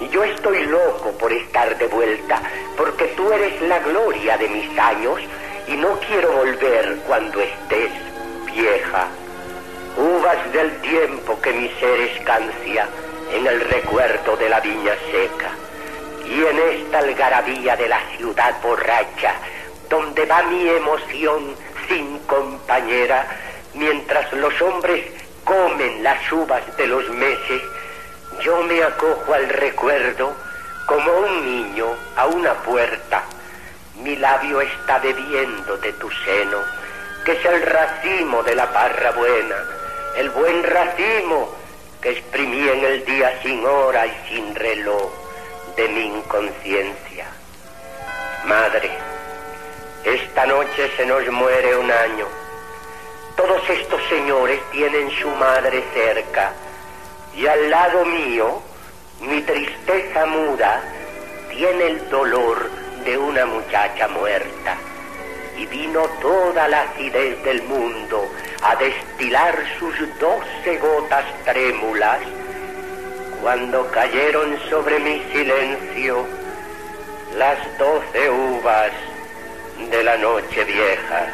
Y 0.00 0.08
yo 0.10 0.22
estoy 0.22 0.64
loco 0.66 1.10
por 1.18 1.32
estar 1.32 1.76
de 1.76 1.88
vuelta, 1.88 2.40
porque 2.76 3.06
tú 3.16 3.32
eres 3.32 3.60
la 3.62 3.80
gloria 3.80 4.38
de 4.38 4.48
mis 4.48 4.78
años 4.78 5.18
y 5.66 5.72
no 5.72 5.98
quiero 6.06 6.30
volver 6.30 6.98
cuando 7.08 7.40
estés 7.40 7.90
vieja. 8.54 9.08
Uvas 9.96 10.52
del 10.52 10.70
tiempo 10.82 11.36
que 11.40 11.52
mi 11.52 11.68
ser 11.80 12.00
escancia 12.00 12.88
en 13.34 13.46
el 13.48 13.60
recuerdo 13.62 14.36
de 14.36 14.48
la 14.48 14.60
viña 14.60 14.94
seca. 15.10 15.50
Y 16.24 16.44
en 16.44 16.58
esta 16.58 17.00
algarabía 17.00 17.76
de 17.76 17.88
la 17.88 18.00
ciudad 18.16 18.54
borracha, 18.62 19.34
donde 19.90 20.24
va 20.24 20.42
mi 20.44 20.68
emoción 20.68 21.56
sin 21.88 22.18
compañera, 22.20 23.26
mientras 23.74 24.32
los 24.34 24.62
hombres 24.62 25.04
comen 25.44 26.02
las 26.02 26.32
uvas 26.32 26.62
de 26.76 26.86
los 26.86 27.08
meses, 27.10 27.60
yo 28.40 28.62
me 28.62 28.82
acojo 28.82 29.34
al 29.34 29.48
recuerdo 29.48 30.32
como 30.86 31.12
un 31.12 31.44
niño 31.44 31.86
a 32.16 32.26
una 32.26 32.54
puerta. 32.54 33.24
Mi 33.96 34.16
labio 34.16 34.60
está 34.60 34.98
bebiendo 34.98 35.76
de 35.78 35.92
tu 35.94 36.08
seno, 36.10 36.58
que 37.24 37.32
es 37.32 37.44
el 37.44 37.62
racimo 37.62 38.42
de 38.44 38.54
la 38.54 38.72
parra 38.72 39.10
buena, 39.10 39.56
el 40.16 40.30
buen 40.30 40.62
racimo 40.62 41.63
que 42.04 42.10
exprimí 42.10 42.68
en 42.68 42.84
el 42.84 43.04
día 43.06 43.40
sin 43.42 43.64
hora 43.64 44.06
y 44.06 44.12
sin 44.28 44.54
reloj 44.54 45.10
de 45.74 45.88
mi 45.88 46.02
inconsciencia. 46.02 47.26
Madre, 48.44 48.90
esta 50.04 50.44
noche 50.44 50.90
se 50.98 51.06
nos 51.06 51.26
muere 51.30 51.74
un 51.78 51.90
año. 51.90 52.26
Todos 53.38 53.62
estos 53.70 54.02
señores 54.10 54.60
tienen 54.70 55.10
su 55.12 55.30
madre 55.30 55.82
cerca 55.94 56.52
y 57.34 57.46
al 57.46 57.70
lado 57.70 58.04
mío 58.04 58.60
mi 59.22 59.40
tristeza 59.40 60.26
muda 60.26 60.82
tiene 61.48 61.86
el 61.86 62.10
dolor 62.10 62.70
de 63.02 63.16
una 63.16 63.46
muchacha 63.46 64.08
muerta. 64.08 64.76
Y 65.56 65.64
vino 65.66 66.02
toda 66.20 66.68
la 66.68 66.82
acidez 66.82 67.42
del 67.44 67.62
mundo 67.62 68.28
a 68.64 68.74
destilar 68.76 69.54
sus 69.78 69.94
doce 70.18 70.78
gotas 70.78 71.24
trémulas 71.44 72.18
cuando 73.42 73.86
cayeron 73.90 74.58
sobre 74.70 74.98
mi 75.00 75.22
silencio 75.32 76.24
las 77.36 77.58
doce 77.76 78.30
uvas 78.30 78.90
de 79.90 80.02
la 80.02 80.16
noche 80.16 80.64
vieja. 80.64 81.26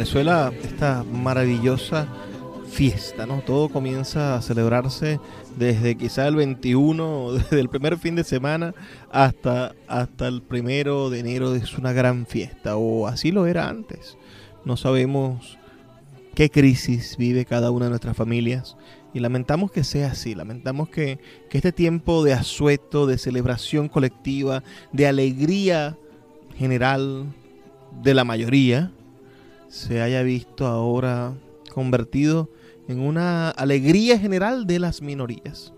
Venezuela 0.00 0.50
esta 0.64 1.04
maravillosa 1.04 2.08
fiesta, 2.70 3.26
¿no? 3.26 3.42
Todo 3.42 3.68
comienza 3.68 4.34
a 4.34 4.40
celebrarse 4.40 5.20
desde 5.58 5.94
quizá 5.94 6.26
el 6.26 6.36
21, 6.36 7.32
desde 7.34 7.60
el 7.60 7.68
primer 7.68 7.98
fin 7.98 8.14
de 8.14 8.24
semana 8.24 8.74
hasta, 9.12 9.74
hasta 9.88 10.26
el 10.26 10.40
primero 10.40 11.10
de 11.10 11.18
enero 11.18 11.54
es 11.54 11.76
una 11.76 11.92
gran 11.92 12.24
fiesta, 12.24 12.76
o 12.76 13.08
así 13.08 13.30
lo 13.30 13.46
era 13.46 13.68
antes. 13.68 14.16
No 14.64 14.78
sabemos 14.78 15.58
qué 16.34 16.48
crisis 16.48 17.18
vive 17.18 17.44
cada 17.44 17.70
una 17.70 17.84
de 17.84 17.90
nuestras 17.90 18.16
familias 18.16 18.78
Y 19.12 19.20
lamentamos 19.20 19.70
que 19.70 19.84
sea 19.84 20.12
así, 20.12 20.34
lamentamos 20.34 20.88
que, 20.88 21.18
que 21.50 21.58
este 21.58 21.72
tiempo 21.72 22.24
de 22.24 22.32
asueto, 22.32 23.06
de 23.06 23.18
celebración 23.18 23.90
colectiva, 23.90 24.62
de 24.92 25.06
alegría 25.06 25.98
general 26.56 27.26
de 28.02 28.14
la 28.14 28.24
mayoría, 28.24 28.92
se 29.70 30.02
haya 30.02 30.22
visto 30.22 30.66
ahora 30.66 31.32
convertido 31.72 32.50
en 32.88 32.98
una 32.98 33.50
alegría 33.50 34.18
general 34.18 34.66
de 34.66 34.80
las 34.80 35.00
minorías. 35.00 35.72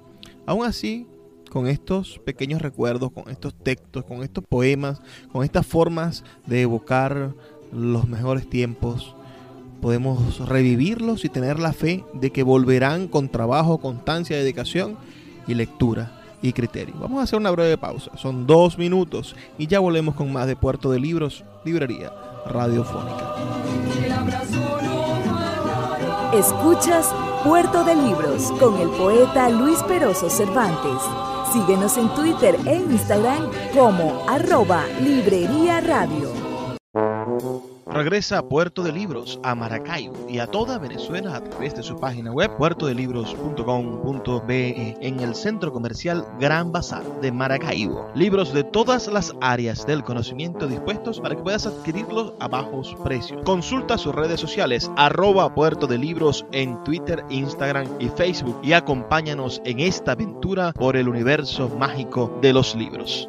Aún 0.46 0.64
así, 0.64 1.06
con 1.50 1.66
estos 1.66 2.18
pequeños 2.24 2.62
recuerdos, 2.62 3.12
con 3.12 3.28
estos 3.30 3.54
textos, 3.54 4.04
con 4.04 4.22
estos 4.22 4.44
poemas, 4.48 5.02
con 5.30 5.44
estas 5.44 5.66
formas 5.66 6.24
de 6.46 6.62
evocar 6.62 7.34
los 7.70 8.08
mejores 8.08 8.48
tiempos, 8.48 9.14
podemos 9.82 10.48
revivirlos 10.48 11.26
y 11.26 11.28
tener 11.28 11.58
la 11.58 11.74
fe 11.74 12.02
de 12.14 12.30
que 12.30 12.42
volverán 12.42 13.08
con 13.08 13.28
trabajo, 13.28 13.78
constancia, 13.78 14.38
dedicación 14.38 14.96
y 15.46 15.52
lectura 15.52 16.18
y 16.40 16.54
criterio. 16.54 16.94
Vamos 16.98 17.20
a 17.20 17.24
hacer 17.24 17.38
una 17.38 17.50
breve 17.50 17.76
pausa, 17.76 18.16
son 18.16 18.46
dos 18.46 18.78
minutos 18.78 19.36
y 19.58 19.66
ya 19.66 19.80
volvemos 19.80 20.14
con 20.14 20.32
más 20.32 20.46
de 20.46 20.56
Puerto 20.56 20.90
de 20.90 20.98
Libros, 20.98 21.44
Librería 21.66 22.10
Radiofónica. 22.46 23.34
Escuchas 26.32 27.14
Puerto 27.44 27.84
de 27.84 27.94
Libros 27.94 28.52
con 28.58 28.80
el 28.80 28.88
poeta 28.90 29.48
Luis 29.50 29.82
Peroso 29.82 30.30
Cervantes. 30.30 31.02
Síguenos 31.52 31.96
en 31.98 32.08
Twitter 32.14 32.56
e 32.66 32.76
Instagram 32.76 33.50
como 33.74 34.24
arroba 34.28 34.84
Librería 35.00 35.80
Radio. 35.80 36.30
Regresa 37.86 38.38
a 38.38 38.42
Puerto 38.42 38.82
de 38.82 38.92
Libros, 38.92 39.40
a 39.42 39.54
Maracaibo 39.54 40.26
y 40.28 40.38
a 40.38 40.46
toda 40.46 40.78
Venezuela 40.78 41.36
a 41.36 41.44
través 41.44 41.74
de 41.74 41.82
su 41.82 41.98
página 41.98 42.32
web 42.32 42.50
puertodelibros.com.be 42.56 44.96
en 45.00 45.20
el 45.20 45.34
centro 45.34 45.72
comercial 45.72 46.26
Gran 46.38 46.72
Bazar 46.72 47.02
de 47.20 47.32
Maracaibo. 47.32 48.10
Libros 48.14 48.52
de 48.52 48.64
todas 48.64 49.08
las 49.08 49.34
áreas 49.40 49.86
del 49.86 50.04
conocimiento 50.04 50.66
dispuestos 50.66 51.20
para 51.20 51.34
que 51.34 51.42
puedas 51.42 51.66
adquirirlos 51.66 52.34
a 52.38 52.48
bajos 52.48 52.94
precios. 53.02 53.42
Consulta 53.44 53.98
sus 53.98 54.14
redes 54.14 54.40
sociales 54.40 54.90
arroba 54.96 55.54
Puerto 55.54 55.86
de 55.86 55.98
Libros 55.98 56.46
en 56.52 56.82
Twitter, 56.84 57.24
Instagram 57.30 57.88
y 57.98 58.08
Facebook 58.08 58.58
y 58.62 58.72
acompáñanos 58.72 59.60
en 59.64 59.80
esta 59.80 60.12
aventura 60.12 60.72
por 60.72 60.96
el 60.96 61.08
universo 61.08 61.68
mágico 61.68 62.38
de 62.40 62.52
los 62.52 62.74
libros. 62.74 63.28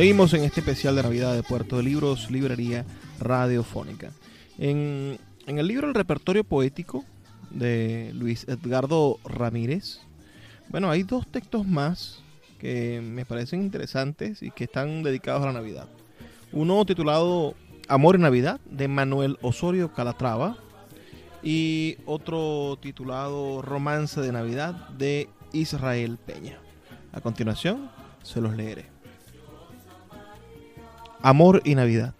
Seguimos 0.00 0.32
en 0.32 0.44
este 0.44 0.60
especial 0.60 0.96
de 0.96 1.02
Navidad 1.02 1.34
de 1.34 1.42
Puerto 1.42 1.76
de 1.76 1.82
Libros, 1.82 2.30
Librería 2.30 2.86
Radiofónica. 3.18 4.12
En, 4.56 5.18
el 5.46 5.66
libro 5.66 5.88
El 5.88 5.94
repertorio 5.94 6.42
poético 6.42 7.04
de 7.50 8.10
Luis 8.14 8.48
Edgardo 8.48 9.18
Ramírez, 9.26 10.00
bueno, 10.70 10.90
hay 10.90 11.02
dos 11.02 11.26
textos 11.26 11.66
más 11.66 12.22
que 12.58 13.02
me 13.02 13.26
parecen 13.26 13.60
interesantes 13.60 14.42
y 14.42 14.50
que 14.52 14.64
están 14.64 15.02
dedicados 15.02 15.42
a 15.42 15.48
la 15.48 15.52
Navidad. 15.52 15.86
Uno 16.50 16.82
titulado 16.86 17.54
Amor 17.86 18.14
en 18.14 18.22
Navidad 18.22 18.58
de 18.70 18.88
Manuel 18.88 19.36
Osorio 19.42 19.92
Calatrava 19.92 20.56
y 21.42 21.98
otro 22.06 22.78
titulado 22.80 23.60
Romance 23.60 24.22
de 24.22 24.32
Navidad 24.32 24.88
de 24.96 25.28
Israel 25.52 26.16
Peña. 26.24 26.58
A 27.12 27.20
continuación 27.20 27.90
se 28.22 28.40
los 28.40 28.56
leeré. 28.56 28.99
Amor 31.22 31.60
y 31.64 31.74
Navidad. 31.74 32.14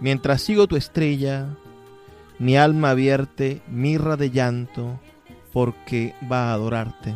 Mientras 0.00 0.42
sigo 0.42 0.66
tu 0.66 0.76
estrella, 0.76 1.56
mi 2.38 2.56
alma 2.56 2.94
vierte 2.94 3.62
mirra 3.68 4.16
de 4.16 4.30
llanto 4.30 5.00
porque 5.52 6.14
va 6.30 6.50
a 6.50 6.54
adorarte. 6.54 7.14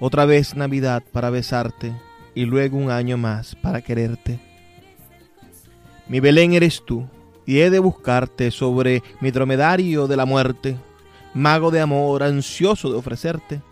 Otra 0.00 0.24
vez 0.24 0.54
Navidad 0.56 1.02
para 1.12 1.30
besarte 1.30 1.94
y 2.34 2.44
luego 2.44 2.76
un 2.76 2.90
año 2.90 3.16
más 3.16 3.54
para 3.54 3.80
quererte. 3.80 4.38
Mi 6.08 6.20
Belén 6.20 6.52
eres 6.52 6.82
tú 6.84 7.08
y 7.46 7.60
he 7.60 7.70
de 7.70 7.78
buscarte 7.78 8.50
sobre 8.50 9.02
mi 9.20 9.30
dromedario 9.30 10.06
de 10.06 10.16
la 10.16 10.26
muerte, 10.26 10.76
mago 11.32 11.70
de 11.70 11.80
amor 11.80 12.22
ansioso 12.22 12.90
de 12.90 12.98
ofrecerte 12.98 13.62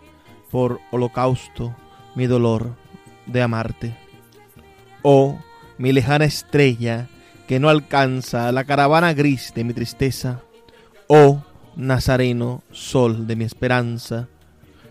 por 0.49 0.79
holocausto 0.91 1.75
mi 2.15 2.27
dolor 2.27 2.75
de 3.25 3.41
amarte. 3.41 3.95
Oh, 5.03 5.37
mi 5.77 5.91
lejana 5.91 6.25
estrella 6.25 7.07
que 7.47 7.59
no 7.59 7.69
alcanza 7.69 8.51
la 8.51 8.63
caravana 8.63 9.13
gris 9.13 9.53
de 9.55 9.63
mi 9.63 9.73
tristeza. 9.73 10.41
Oh, 11.07 11.43
Nazareno, 11.75 12.63
sol 12.71 13.27
de 13.27 13.35
mi 13.35 13.43
esperanza, 13.43 14.27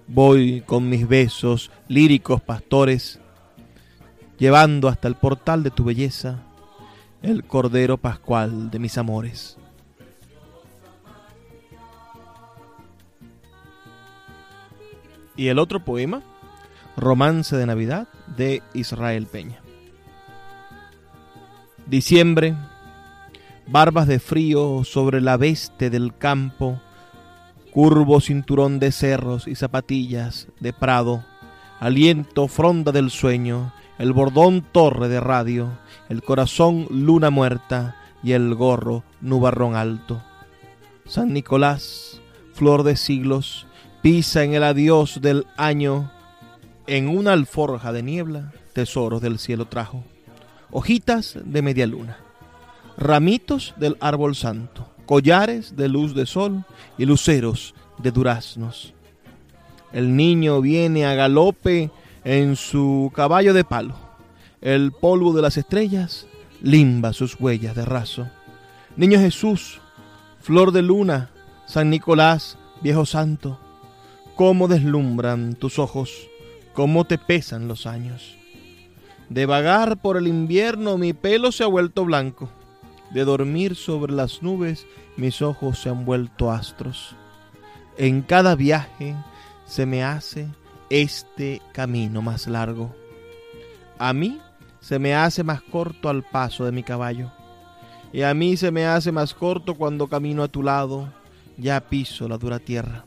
voy 0.06 0.62
con 0.66 0.88
mis 0.88 1.08
besos 1.08 1.70
líricos 1.88 2.40
pastores, 2.42 3.18
llevando 4.38 4.88
hasta 4.88 5.08
el 5.08 5.14
portal 5.14 5.62
de 5.62 5.70
tu 5.70 5.84
belleza 5.84 6.42
el 7.24 7.44
Cordero 7.44 7.96
Pascual 7.96 8.70
de 8.70 8.78
mis 8.78 8.98
amores. 8.98 9.56
Y 15.36 15.48
el 15.48 15.58
otro 15.58 15.82
poema, 15.84 16.22
Romance 16.96 17.56
de 17.56 17.66
Navidad, 17.66 18.08
de 18.36 18.62
Israel 18.74 19.26
Peña. 19.26 19.63
Diciembre, 21.86 22.56
barbas 23.66 24.06
de 24.06 24.18
frío 24.18 24.84
sobre 24.84 25.20
la 25.20 25.36
veste 25.36 25.90
del 25.90 26.16
campo, 26.16 26.80
curvo 27.72 28.22
cinturón 28.22 28.78
de 28.78 28.90
cerros 28.90 29.46
y 29.46 29.54
zapatillas 29.54 30.48
de 30.60 30.72
prado, 30.72 31.24
aliento 31.80 32.48
fronda 32.48 32.90
del 32.90 33.10
sueño, 33.10 33.74
el 33.98 34.14
bordón 34.14 34.62
torre 34.72 35.08
de 35.08 35.20
radio, 35.20 35.78
el 36.08 36.22
corazón 36.22 36.86
luna 36.90 37.28
muerta 37.28 37.96
y 38.22 38.32
el 38.32 38.54
gorro 38.54 39.04
nubarrón 39.20 39.76
alto. 39.76 40.22
San 41.04 41.34
Nicolás, 41.34 42.22
flor 42.54 42.82
de 42.82 42.96
siglos, 42.96 43.66
pisa 44.00 44.42
en 44.42 44.54
el 44.54 44.64
adiós 44.64 45.20
del 45.20 45.46
año, 45.58 46.10
en 46.86 47.08
una 47.08 47.34
alforja 47.34 47.92
de 47.92 48.02
niebla, 48.02 48.52
tesoros 48.72 49.20
del 49.20 49.38
cielo 49.38 49.66
trajo, 49.66 50.02
hojitas 50.74 51.38
de 51.44 51.62
media 51.62 51.86
luna, 51.86 52.18
ramitos 52.98 53.74
del 53.76 53.96
árbol 54.00 54.34
santo, 54.34 54.90
collares 55.06 55.76
de 55.76 55.88
luz 55.88 56.16
de 56.16 56.26
sol 56.26 56.64
y 56.98 57.06
luceros 57.06 57.76
de 57.98 58.10
duraznos. 58.10 58.92
El 59.92 60.16
niño 60.16 60.60
viene 60.60 61.06
a 61.06 61.14
galope 61.14 61.92
en 62.24 62.56
su 62.56 63.12
caballo 63.14 63.54
de 63.54 63.62
palo. 63.62 63.94
El 64.60 64.90
polvo 64.90 65.32
de 65.32 65.42
las 65.42 65.56
estrellas 65.56 66.26
limba 66.60 67.12
sus 67.12 67.38
huellas 67.38 67.76
de 67.76 67.84
raso. 67.84 68.28
Niño 68.96 69.20
Jesús, 69.20 69.80
flor 70.40 70.72
de 70.72 70.82
luna, 70.82 71.30
San 71.66 71.88
Nicolás, 71.88 72.58
viejo 72.82 73.06
santo, 73.06 73.60
cómo 74.34 74.66
deslumbran 74.66 75.54
tus 75.54 75.78
ojos, 75.78 76.28
cómo 76.72 77.04
te 77.04 77.16
pesan 77.16 77.68
los 77.68 77.86
años. 77.86 78.36
De 79.28 79.46
vagar 79.46 79.96
por 79.96 80.16
el 80.16 80.26
invierno 80.26 80.98
mi 80.98 81.12
pelo 81.12 81.52
se 81.52 81.64
ha 81.64 81.66
vuelto 81.66 82.04
blanco 82.04 82.48
de 83.14 83.24
dormir 83.24 83.76
sobre 83.76 84.12
las 84.12 84.42
nubes, 84.42 84.86
mis 85.16 85.40
ojos 85.40 85.78
se 85.78 85.88
han 85.88 86.04
vuelto 86.04 86.50
astros. 86.50 87.14
En 87.96 88.22
cada 88.22 88.56
viaje 88.56 89.14
se 89.66 89.86
me 89.86 90.02
hace 90.02 90.48
este 90.90 91.62
camino 91.72 92.22
más 92.22 92.48
largo. 92.48 92.94
A 93.98 94.12
mí 94.12 94.40
se 94.80 94.98
me 94.98 95.14
hace 95.14 95.44
más 95.44 95.62
corto 95.62 96.08
al 96.08 96.24
paso 96.24 96.64
de 96.64 96.72
mi 96.72 96.82
caballo. 96.82 97.30
Y 98.12 98.22
a 98.22 98.34
mí 98.34 98.56
se 98.56 98.72
me 98.72 98.84
hace 98.84 99.12
más 99.12 99.32
corto 99.32 99.76
cuando 99.76 100.08
camino 100.08 100.42
a 100.42 100.48
tu 100.48 100.64
lado, 100.64 101.08
ya 101.56 101.80
piso 101.88 102.28
la 102.28 102.36
dura 102.36 102.58
tierra. 102.58 103.04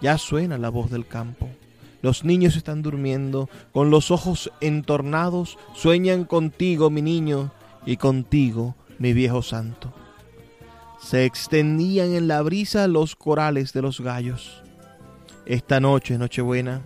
Ya 0.00 0.18
suena 0.18 0.58
la 0.58 0.68
voz 0.68 0.90
del 0.90 1.06
campo. 1.06 1.48
Los 2.02 2.24
niños 2.24 2.56
están 2.56 2.82
durmiendo, 2.82 3.48
con 3.72 3.90
los 3.90 4.10
ojos 4.10 4.50
entornados, 4.60 5.56
sueñan 5.74 6.24
contigo, 6.24 6.90
mi 6.90 7.00
niño, 7.00 7.52
y 7.86 7.96
contigo 7.96 8.74
mi 8.98 9.12
viejo 9.12 9.42
santo. 9.42 9.92
Se 11.00 11.24
extendían 11.24 12.12
en 12.12 12.28
la 12.28 12.42
brisa 12.42 12.86
los 12.86 13.16
corales 13.16 13.72
de 13.72 13.82
los 13.82 14.00
gallos. 14.00 14.62
Esta 15.46 15.80
noche, 15.80 16.18
Nochebuena, 16.18 16.82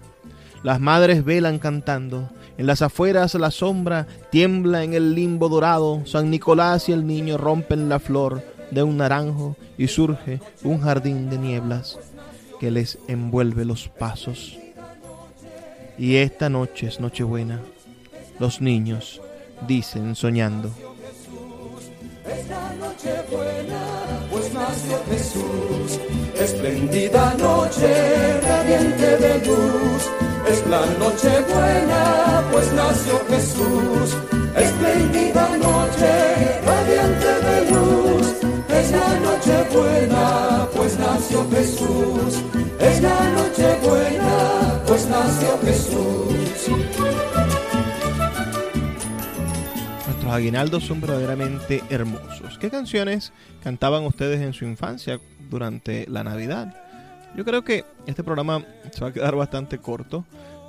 las 0.62 0.80
madres 0.80 1.24
velan 1.24 1.58
cantando. 1.58 2.30
En 2.58 2.66
las 2.66 2.80
afueras 2.80 3.34
la 3.34 3.50
sombra 3.50 4.06
tiembla 4.30 4.82
en 4.82 4.94
el 4.94 5.14
limbo 5.14 5.48
dorado. 5.48 6.02
San 6.06 6.30
Nicolás 6.30 6.88
y 6.88 6.92
el 6.92 7.06
niño 7.06 7.36
rompen 7.36 7.88
la 7.88 7.98
flor 7.98 8.42
de 8.70 8.82
un 8.82 8.96
naranjo 8.96 9.56
y 9.76 9.88
surge 9.88 10.40
un 10.64 10.80
jardín 10.80 11.28
de 11.28 11.38
nieblas 11.38 11.98
que 12.58 12.70
les 12.70 12.98
envuelve 13.06 13.66
los 13.66 13.88
pasos. 13.88 14.58
Y 15.98 16.16
esta 16.16 16.48
noche 16.48 16.88
es 16.88 17.00
Nochebuena. 17.00 17.60
Los 18.38 18.60
niños 18.60 19.20
dicen 19.66 20.14
soñando. 20.14 20.70
Esta 22.26 22.74
noche 22.74 23.14
buena, 23.30 23.80
pues 24.30 24.52
nació 24.52 24.98
Jesús. 25.10 26.00
Espléndida 26.38 27.34
noche, 27.34 28.40
radiante 28.40 29.16
de 29.16 29.46
luz. 29.46 30.02
Es 30.48 30.66
la 30.66 30.84
noche 30.98 31.30
buena, 31.52 32.44
pues 32.52 32.72
nació 32.72 33.20
Jesús. 33.28 34.16
Espléndida 34.56 35.48
noche, 35.56 36.60
radiante 36.64 37.32
de 37.46 37.70
luz. 37.70 38.26
Es 38.68 38.90
la 38.90 39.20
noche 39.20 39.54
buena, 39.72 40.68
pues 40.74 40.98
nació 40.98 41.48
Jesús. 41.50 42.42
Es 42.80 43.02
la 43.02 43.20
noche 43.30 43.78
buena, 43.82 44.25
nació 45.08 45.58
Jesús. 45.58 46.68
Nuestros 50.06 50.32
aguinaldos 50.32 50.84
son 50.84 51.00
verdaderamente 51.00 51.82
hermosos. 51.90 52.58
¿Qué 52.58 52.70
canciones 52.70 53.32
cantaban 53.62 54.04
ustedes 54.04 54.40
en 54.40 54.52
su 54.52 54.64
infancia 54.64 55.20
durante 55.50 56.06
la 56.08 56.24
Navidad? 56.24 56.74
Yo 57.36 57.44
creo 57.44 57.64
que 57.64 57.84
este 58.06 58.24
programa 58.24 58.64
se 58.92 59.00
va 59.00 59.08
a 59.08 59.12
quedar 59.12 59.36
bastante 59.36 59.78
corto. 59.78 60.24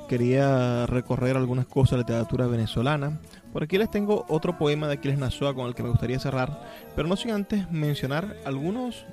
Quería 0.09 0.85
recorrer 0.85 1.35
algunas 1.35 1.65
cosas 1.65 1.91
de 1.91 1.97
literatura 1.99 2.47
venezolana. 2.47 3.19
Por 3.51 3.63
aquí 3.63 3.77
les 3.77 3.89
tengo 3.89 4.25
otro 4.29 4.57
poema 4.57 4.88
de 4.88 4.93
Aquiles 4.93 5.17
Nazoa 5.17 5.53
con 5.53 5.67
el 5.67 5.75
que 5.75 5.83
me 5.83 5.89
gustaría 5.89 6.19
cerrar, 6.19 6.61
pero 6.95 7.07
no 7.07 7.15
sin 7.15 7.31
antes 7.31 7.69
mencionar 7.71 8.38
algunos, 8.45 9.05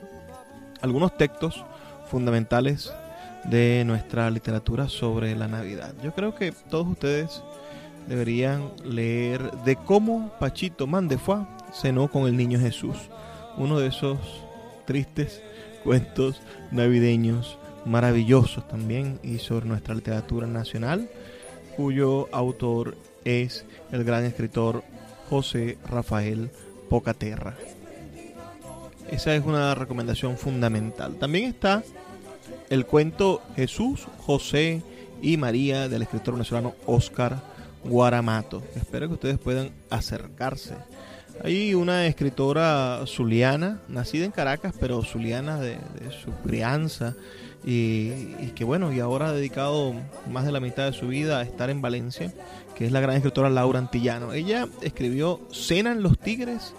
algunos 0.82 1.16
textos 1.16 1.64
fundamentales 2.10 2.92
de 3.44 3.84
nuestra 3.86 4.30
literatura 4.30 4.88
sobre 4.88 5.34
la 5.36 5.48
Navidad. 5.48 5.94
Yo 6.02 6.14
creo 6.14 6.34
que 6.34 6.52
todos 6.70 6.86
ustedes 6.86 7.42
deberían 8.08 8.70
leer 8.84 9.50
de 9.64 9.76
cómo 9.76 10.32
Pachito 10.38 10.86
Mandefua 10.86 11.48
cenó 11.72 12.08
con 12.08 12.26
el 12.26 12.36
niño 12.36 12.58
Jesús. 12.58 12.96
Uno 13.56 13.78
de 13.78 13.88
esos 13.88 14.18
tristes 14.86 15.42
cuentos 15.84 16.40
navideños 16.70 17.58
maravillosos 17.84 18.66
también 18.66 19.20
y 19.22 19.38
sobre 19.38 19.66
nuestra 19.66 19.94
literatura 19.94 20.46
nacional, 20.46 21.10
cuyo 21.76 22.28
autor 22.32 22.96
es 23.24 23.66
el 23.92 24.04
gran 24.04 24.24
escritor 24.24 24.82
José 25.28 25.78
Rafael 25.86 26.50
Pocaterra. 26.88 27.54
Esa 29.10 29.34
es 29.34 29.44
una 29.44 29.74
recomendación 29.74 30.38
fundamental. 30.38 31.16
También 31.16 31.44
está 31.44 31.82
el 32.74 32.86
cuento 32.86 33.40
Jesús, 33.54 34.08
José 34.18 34.82
y 35.22 35.36
María 35.36 35.88
del 35.88 36.02
escritor 36.02 36.34
venezolano 36.34 36.74
Oscar 36.86 37.40
Guaramato. 37.84 38.64
Espero 38.74 39.06
que 39.06 39.14
ustedes 39.14 39.38
puedan 39.38 39.70
acercarse. 39.90 40.74
Hay 41.44 41.74
una 41.74 42.06
escritora 42.08 43.04
zuliana, 43.06 43.80
nacida 43.86 44.24
en 44.24 44.32
Caracas, 44.32 44.74
pero 44.78 45.04
zuliana 45.04 45.60
de, 45.60 45.78
su 46.22 46.32
crianza, 46.42 47.14
y, 47.64 48.10
y, 48.40 48.52
que 48.56 48.64
bueno, 48.64 48.92
y 48.92 48.98
ahora 48.98 49.28
ha 49.28 49.32
dedicado 49.32 49.94
más 50.28 50.44
de 50.44 50.52
la 50.52 50.58
mitad 50.58 50.86
de 50.86 50.98
su 50.98 51.06
vida 51.06 51.38
a 51.38 51.42
estar 51.42 51.70
en 51.70 51.80
Valencia, 51.80 52.32
que 52.74 52.86
es 52.86 52.92
la 52.92 53.00
gran 53.00 53.14
escritora 53.14 53.50
Laura 53.50 53.78
Antillano. 53.78 54.32
Ella 54.32 54.66
escribió 54.82 55.40
Cenan 55.52 56.02
los 56.02 56.18
Tigres, 56.18 56.74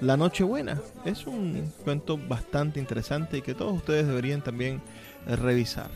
La 0.00 0.16
Nochebuena. 0.16 0.80
Es 1.04 1.26
un 1.26 1.72
cuento 1.82 2.16
bastante 2.16 2.78
interesante 2.78 3.38
y 3.38 3.42
que 3.42 3.54
todos 3.54 3.74
ustedes 3.74 4.06
deberían 4.06 4.42
también 4.42 4.80
revisar. 5.26 5.90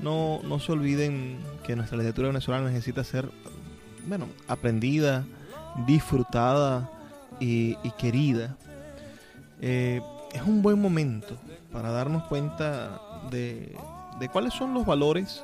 No, 0.00 0.40
no 0.44 0.60
se 0.60 0.72
olviden 0.72 1.38
que 1.64 1.74
nuestra 1.74 1.96
literatura 1.96 2.28
venezolana 2.28 2.68
necesita 2.68 3.02
ser 3.02 3.30
bueno, 4.06 4.28
aprendida, 4.46 5.24
disfrutada 5.86 6.88
y, 7.40 7.74
querida. 7.98 8.56
Eh, 9.60 10.00
es 10.32 10.42
un 10.42 10.62
buen 10.62 10.80
momento 10.80 11.36
para 11.72 11.90
darnos 11.90 12.24
cuenta 12.24 13.00
de, 13.30 13.76
de, 14.20 14.28
cuáles 14.28 14.54
son 14.54 14.74
los 14.74 14.86
valores 14.86 15.42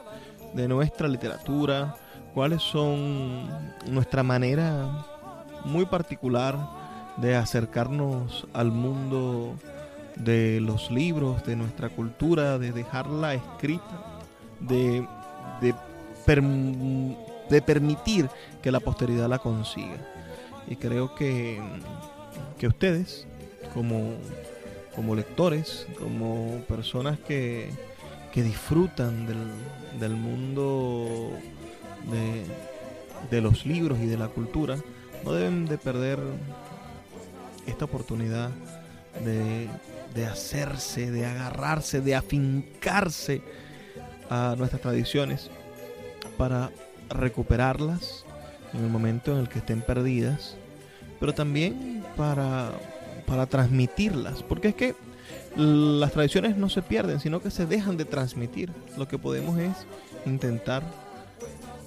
de 0.54 0.68
nuestra 0.68 1.08
literatura, 1.08 1.96
cuáles 2.34 2.62
son 2.62 3.48
nuestra 3.90 4.22
manera 4.22 5.04
muy 5.64 5.86
particular 5.86 6.58
de 7.16 7.36
acercarnos 7.36 8.46
al 8.52 8.70
mundo 8.70 9.56
de 10.16 10.60
los 10.60 10.90
libros, 10.90 11.44
de 11.44 11.56
nuestra 11.56 11.88
cultura, 11.88 12.58
de 12.58 12.72
dejarla 12.72 13.34
escrita, 13.34 14.20
de, 14.60 15.06
de 15.60 15.74
de 17.52 17.60
permitir 17.60 18.28
que 18.62 18.72
la 18.72 18.80
posteridad 18.80 19.28
la 19.28 19.38
consiga. 19.38 19.98
Y 20.66 20.76
creo 20.76 21.14
que, 21.14 21.60
que 22.58 22.66
ustedes, 22.66 23.26
como, 23.74 24.14
como 24.96 25.14
lectores, 25.14 25.86
como 25.98 26.62
personas 26.68 27.18
que, 27.18 27.70
que 28.32 28.42
disfrutan 28.42 29.26
del, 29.26 29.50
del 30.00 30.16
mundo 30.16 31.30
de, 32.10 32.44
de 33.30 33.40
los 33.42 33.66
libros 33.66 33.98
y 34.00 34.06
de 34.06 34.16
la 34.16 34.28
cultura, 34.28 34.78
no 35.24 35.32
deben 35.32 35.66
de 35.66 35.76
perder 35.78 36.18
esta 37.66 37.84
oportunidad 37.84 38.50
de, 39.24 39.68
de 40.14 40.26
hacerse, 40.26 41.10
de 41.10 41.26
agarrarse, 41.26 42.00
de 42.00 42.14
afincarse 42.14 43.42
a 44.30 44.54
nuestras 44.56 44.82
tradiciones 44.82 45.50
para 46.36 46.70
recuperarlas 47.08 48.24
en 48.72 48.84
el 48.84 48.90
momento 48.90 49.32
en 49.32 49.38
el 49.38 49.48
que 49.48 49.58
estén 49.58 49.82
perdidas, 49.82 50.56
pero 51.20 51.34
también 51.34 52.04
para, 52.16 52.72
para 53.26 53.46
transmitirlas, 53.46 54.42
porque 54.42 54.68
es 54.68 54.74
que 54.74 54.94
las 55.56 56.12
tradiciones 56.12 56.56
no 56.56 56.68
se 56.68 56.82
pierden, 56.82 57.20
sino 57.20 57.40
que 57.42 57.50
se 57.50 57.66
dejan 57.66 57.96
de 57.96 58.04
transmitir. 58.04 58.72
Lo 58.96 59.06
que 59.08 59.18
podemos 59.18 59.58
es 59.58 59.72
intentar 60.24 60.82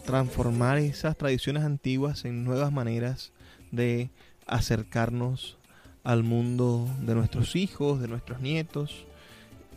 transformar 0.05 0.77
esas 0.77 1.17
tradiciones 1.17 1.63
antiguas 1.63 2.25
en 2.25 2.43
nuevas 2.43 2.71
maneras 2.71 3.31
de 3.71 4.09
acercarnos 4.45 5.57
al 6.05 6.23
mundo 6.23 6.87
de 7.01 7.15
nuestros 7.15 7.57
hijos, 7.57 7.99
de 7.99 8.07
nuestros 8.07 8.39
nietos. 8.39 9.05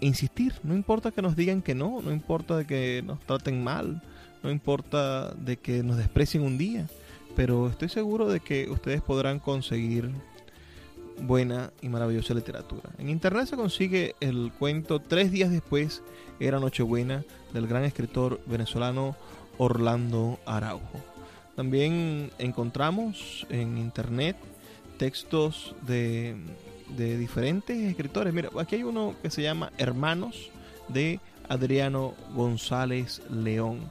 Insistir, 0.00 0.54
no 0.62 0.74
importa 0.74 1.10
que 1.10 1.22
nos 1.22 1.34
digan 1.34 1.62
que 1.62 1.74
no, 1.74 2.00
no 2.02 2.12
importa 2.12 2.64
que 2.64 3.02
nos 3.04 3.18
traten 3.20 3.64
mal, 3.64 4.00
no 4.44 4.50
importa 4.50 5.32
de 5.32 5.56
que 5.56 5.82
nos 5.82 5.96
desprecien 5.96 6.44
un 6.44 6.56
día, 6.56 6.86
pero 7.34 7.68
estoy 7.68 7.88
seguro 7.88 8.28
de 8.28 8.38
que 8.38 8.70
ustedes 8.70 9.02
podrán 9.02 9.40
conseguir 9.40 10.12
buena 11.22 11.72
y 11.82 11.88
maravillosa 11.88 12.34
literatura. 12.34 12.90
En 12.98 13.08
internet 13.08 13.46
se 13.46 13.56
consigue 13.56 14.14
el 14.20 14.52
cuento 14.56 15.00
Tres 15.00 15.32
días 15.32 15.50
después 15.50 16.02
era 16.38 16.60
Nochebuena 16.60 17.24
del 17.52 17.66
gran 17.66 17.84
escritor 17.84 18.40
venezolano 18.46 19.16
Orlando 19.56 20.38
Araujo. 20.46 21.00
También 21.56 22.30
encontramos 22.38 23.46
en 23.50 23.78
internet 23.78 24.36
textos 24.99 25.74
de, 25.86 26.36
de 26.96 27.16
diferentes 27.16 27.76
escritores. 27.78 28.34
Mira, 28.34 28.51
aquí 28.59 28.76
hay 28.76 28.82
uno 28.82 29.14
que 29.22 29.30
se 29.30 29.42
llama 29.42 29.72
Hermanos 29.78 30.51
de 30.88 31.20
Adriano 31.49 32.14
González 32.34 33.22
León. 33.30 33.90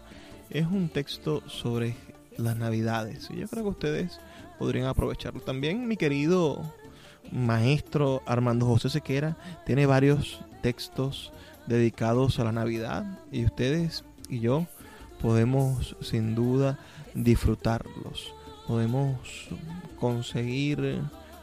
Es 0.49 0.67
un 0.67 0.89
texto 0.89 1.41
sobre 1.49 1.95
las 2.37 2.55
navidades 2.57 3.29
y 3.31 3.37
yo 3.37 3.47
creo 3.47 3.63
que 3.63 3.69
ustedes 3.69 4.19
podrían 4.59 4.87
aprovecharlo. 4.87 5.41
También 5.41 5.87
mi 5.87 5.97
querido 5.97 6.61
maestro 7.31 8.21
Armando 8.25 8.65
José 8.65 8.89
Sequera 8.89 9.37
tiene 9.65 9.85
varios 9.85 10.41
textos 10.61 11.31
dedicados 11.65 12.39
a 12.39 12.43
la 12.43 12.51
Navidad 12.51 13.19
y 13.31 13.45
ustedes 13.45 14.03
y 14.29 14.39
yo 14.39 14.67
podemos 15.21 15.95
sin 16.01 16.35
duda 16.35 16.79
disfrutarlos. 17.13 18.33
Podemos 18.67 19.47
conseguir 19.99 20.99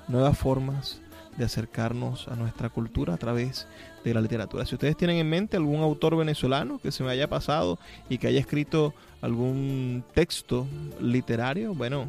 nuevas 0.09 0.37
formas 0.37 1.01
de 1.37 1.45
acercarnos 1.45 2.29
a 2.29 2.37
nuestra 2.37 2.69
cultura 2.69 3.15
a 3.15 3.17
través 3.17 3.67
de 4.05 4.15
la 4.15 4.21
literatura. 4.21 4.67
Si 4.67 4.75
ustedes 4.75 4.97
tienen 4.97 5.17
en 5.17 5.29
mente 5.29 5.57
algún 5.57 5.81
autor 5.81 6.17
venezolano 6.17 6.79
que 6.79 6.93
se 6.93 7.03
me 7.03 7.11
haya 7.11 7.29
pasado 7.29 7.79
y 8.09 8.19
que 8.19 8.29
haya 8.29 8.41
escrito 8.41 8.95
algún 9.21 10.05
texto 10.15 10.67
literario, 11.01 11.75
bueno, 11.75 12.09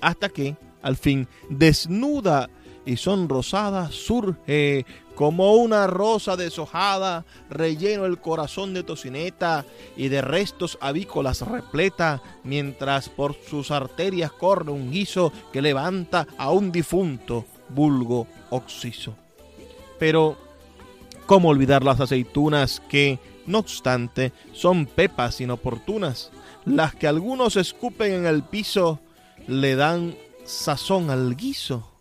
Hasta 0.00 0.28
que, 0.28 0.56
al 0.82 0.96
fin, 0.96 1.28
desnuda 1.48 2.50
y 2.84 2.96
sonrosada, 2.96 3.90
surge 3.92 4.84
como 5.22 5.52
una 5.52 5.86
rosa 5.86 6.36
deshojada, 6.36 7.24
relleno 7.48 8.06
el 8.06 8.18
corazón 8.18 8.74
de 8.74 8.82
tocineta 8.82 9.64
y 9.96 10.08
de 10.08 10.20
restos 10.20 10.78
avícolas 10.80 11.42
repleta, 11.42 12.20
mientras 12.42 13.08
por 13.08 13.36
sus 13.48 13.70
arterias 13.70 14.32
corre 14.32 14.72
un 14.72 14.90
guiso 14.90 15.32
que 15.52 15.62
levanta 15.62 16.26
a 16.38 16.50
un 16.50 16.72
difunto 16.72 17.44
vulgo 17.68 18.26
oxiso. 18.50 19.14
Pero, 20.00 20.36
¿cómo 21.26 21.50
olvidar 21.50 21.84
las 21.84 22.00
aceitunas 22.00 22.82
que, 22.88 23.20
no 23.46 23.60
obstante, 23.60 24.32
son 24.52 24.86
pepas 24.86 25.40
inoportunas, 25.40 26.32
las 26.64 26.96
que 26.96 27.06
algunos 27.06 27.54
escupen 27.54 28.12
en 28.12 28.26
el 28.26 28.42
piso, 28.42 28.98
le 29.46 29.76
dan 29.76 30.16
sazón 30.44 31.10
al 31.10 31.36
guiso? 31.36 31.92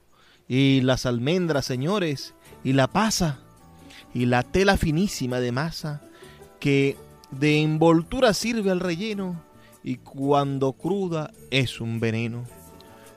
Y 0.47 0.81
las 0.81 1.05
almendras, 1.05 1.65
señores, 1.65 2.33
y 2.63 2.73
la 2.73 2.87
pasa 2.87 3.39
y 4.13 4.25
la 4.25 4.43
tela 4.43 4.77
finísima 4.77 5.39
de 5.39 5.51
masa 5.51 6.01
que 6.59 6.97
de 7.31 7.61
envoltura 7.61 8.33
sirve 8.33 8.71
al 8.71 8.79
relleno 8.79 9.41
y 9.83 9.97
cuando 9.97 10.73
cruda 10.73 11.31
es 11.49 11.81
un 11.81 11.99
veneno. 11.99 12.43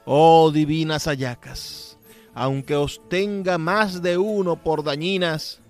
Oh 0.07 0.51
divinas 0.51 1.07
ayacas, 1.07 1.99
aunque 2.35 2.77
os 2.77 3.01
tenga 3.09 3.59
más 3.59 4.03
de 4.03 4.19
uno 4.19 4.57
por 4.57 4.85
dañinas, 4.85 5.61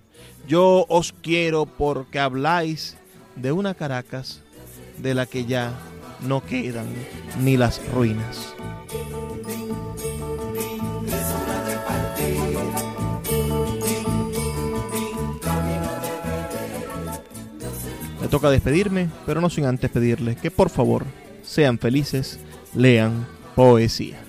yo 0.47 0.87
os 0.89 1.13
quiero 1.13 1.67
porque 1.67 2.19
habláis 2.19 2.97
de 3.37 3.53
una 3.53 3.75
Caracas 3.75 4.41
de 4.99 5.15
la 5.15 5.27
que 5.27 5.45
ya 5.45 5.73
no 6.21 6.45
quedan 6.45 6.87
ni 7.41 7.57
las 7.57 7.81
ruinas. 7.93 8.55
Toca 18.35 18.51
despedirme, 18.51 19.09
pero 19.27 19.41
no 19.41 19.49
sin 19.49 19.65
antes 19.65 19.89
pedirles 19.93 20.37
que 20.37 20.51
por 20.51 20.69
favor 20.69 21.05
sean 21.45 21.79
felices, 21.79 22.41
lean 22.75 23.29
poesía. 23.55 24.24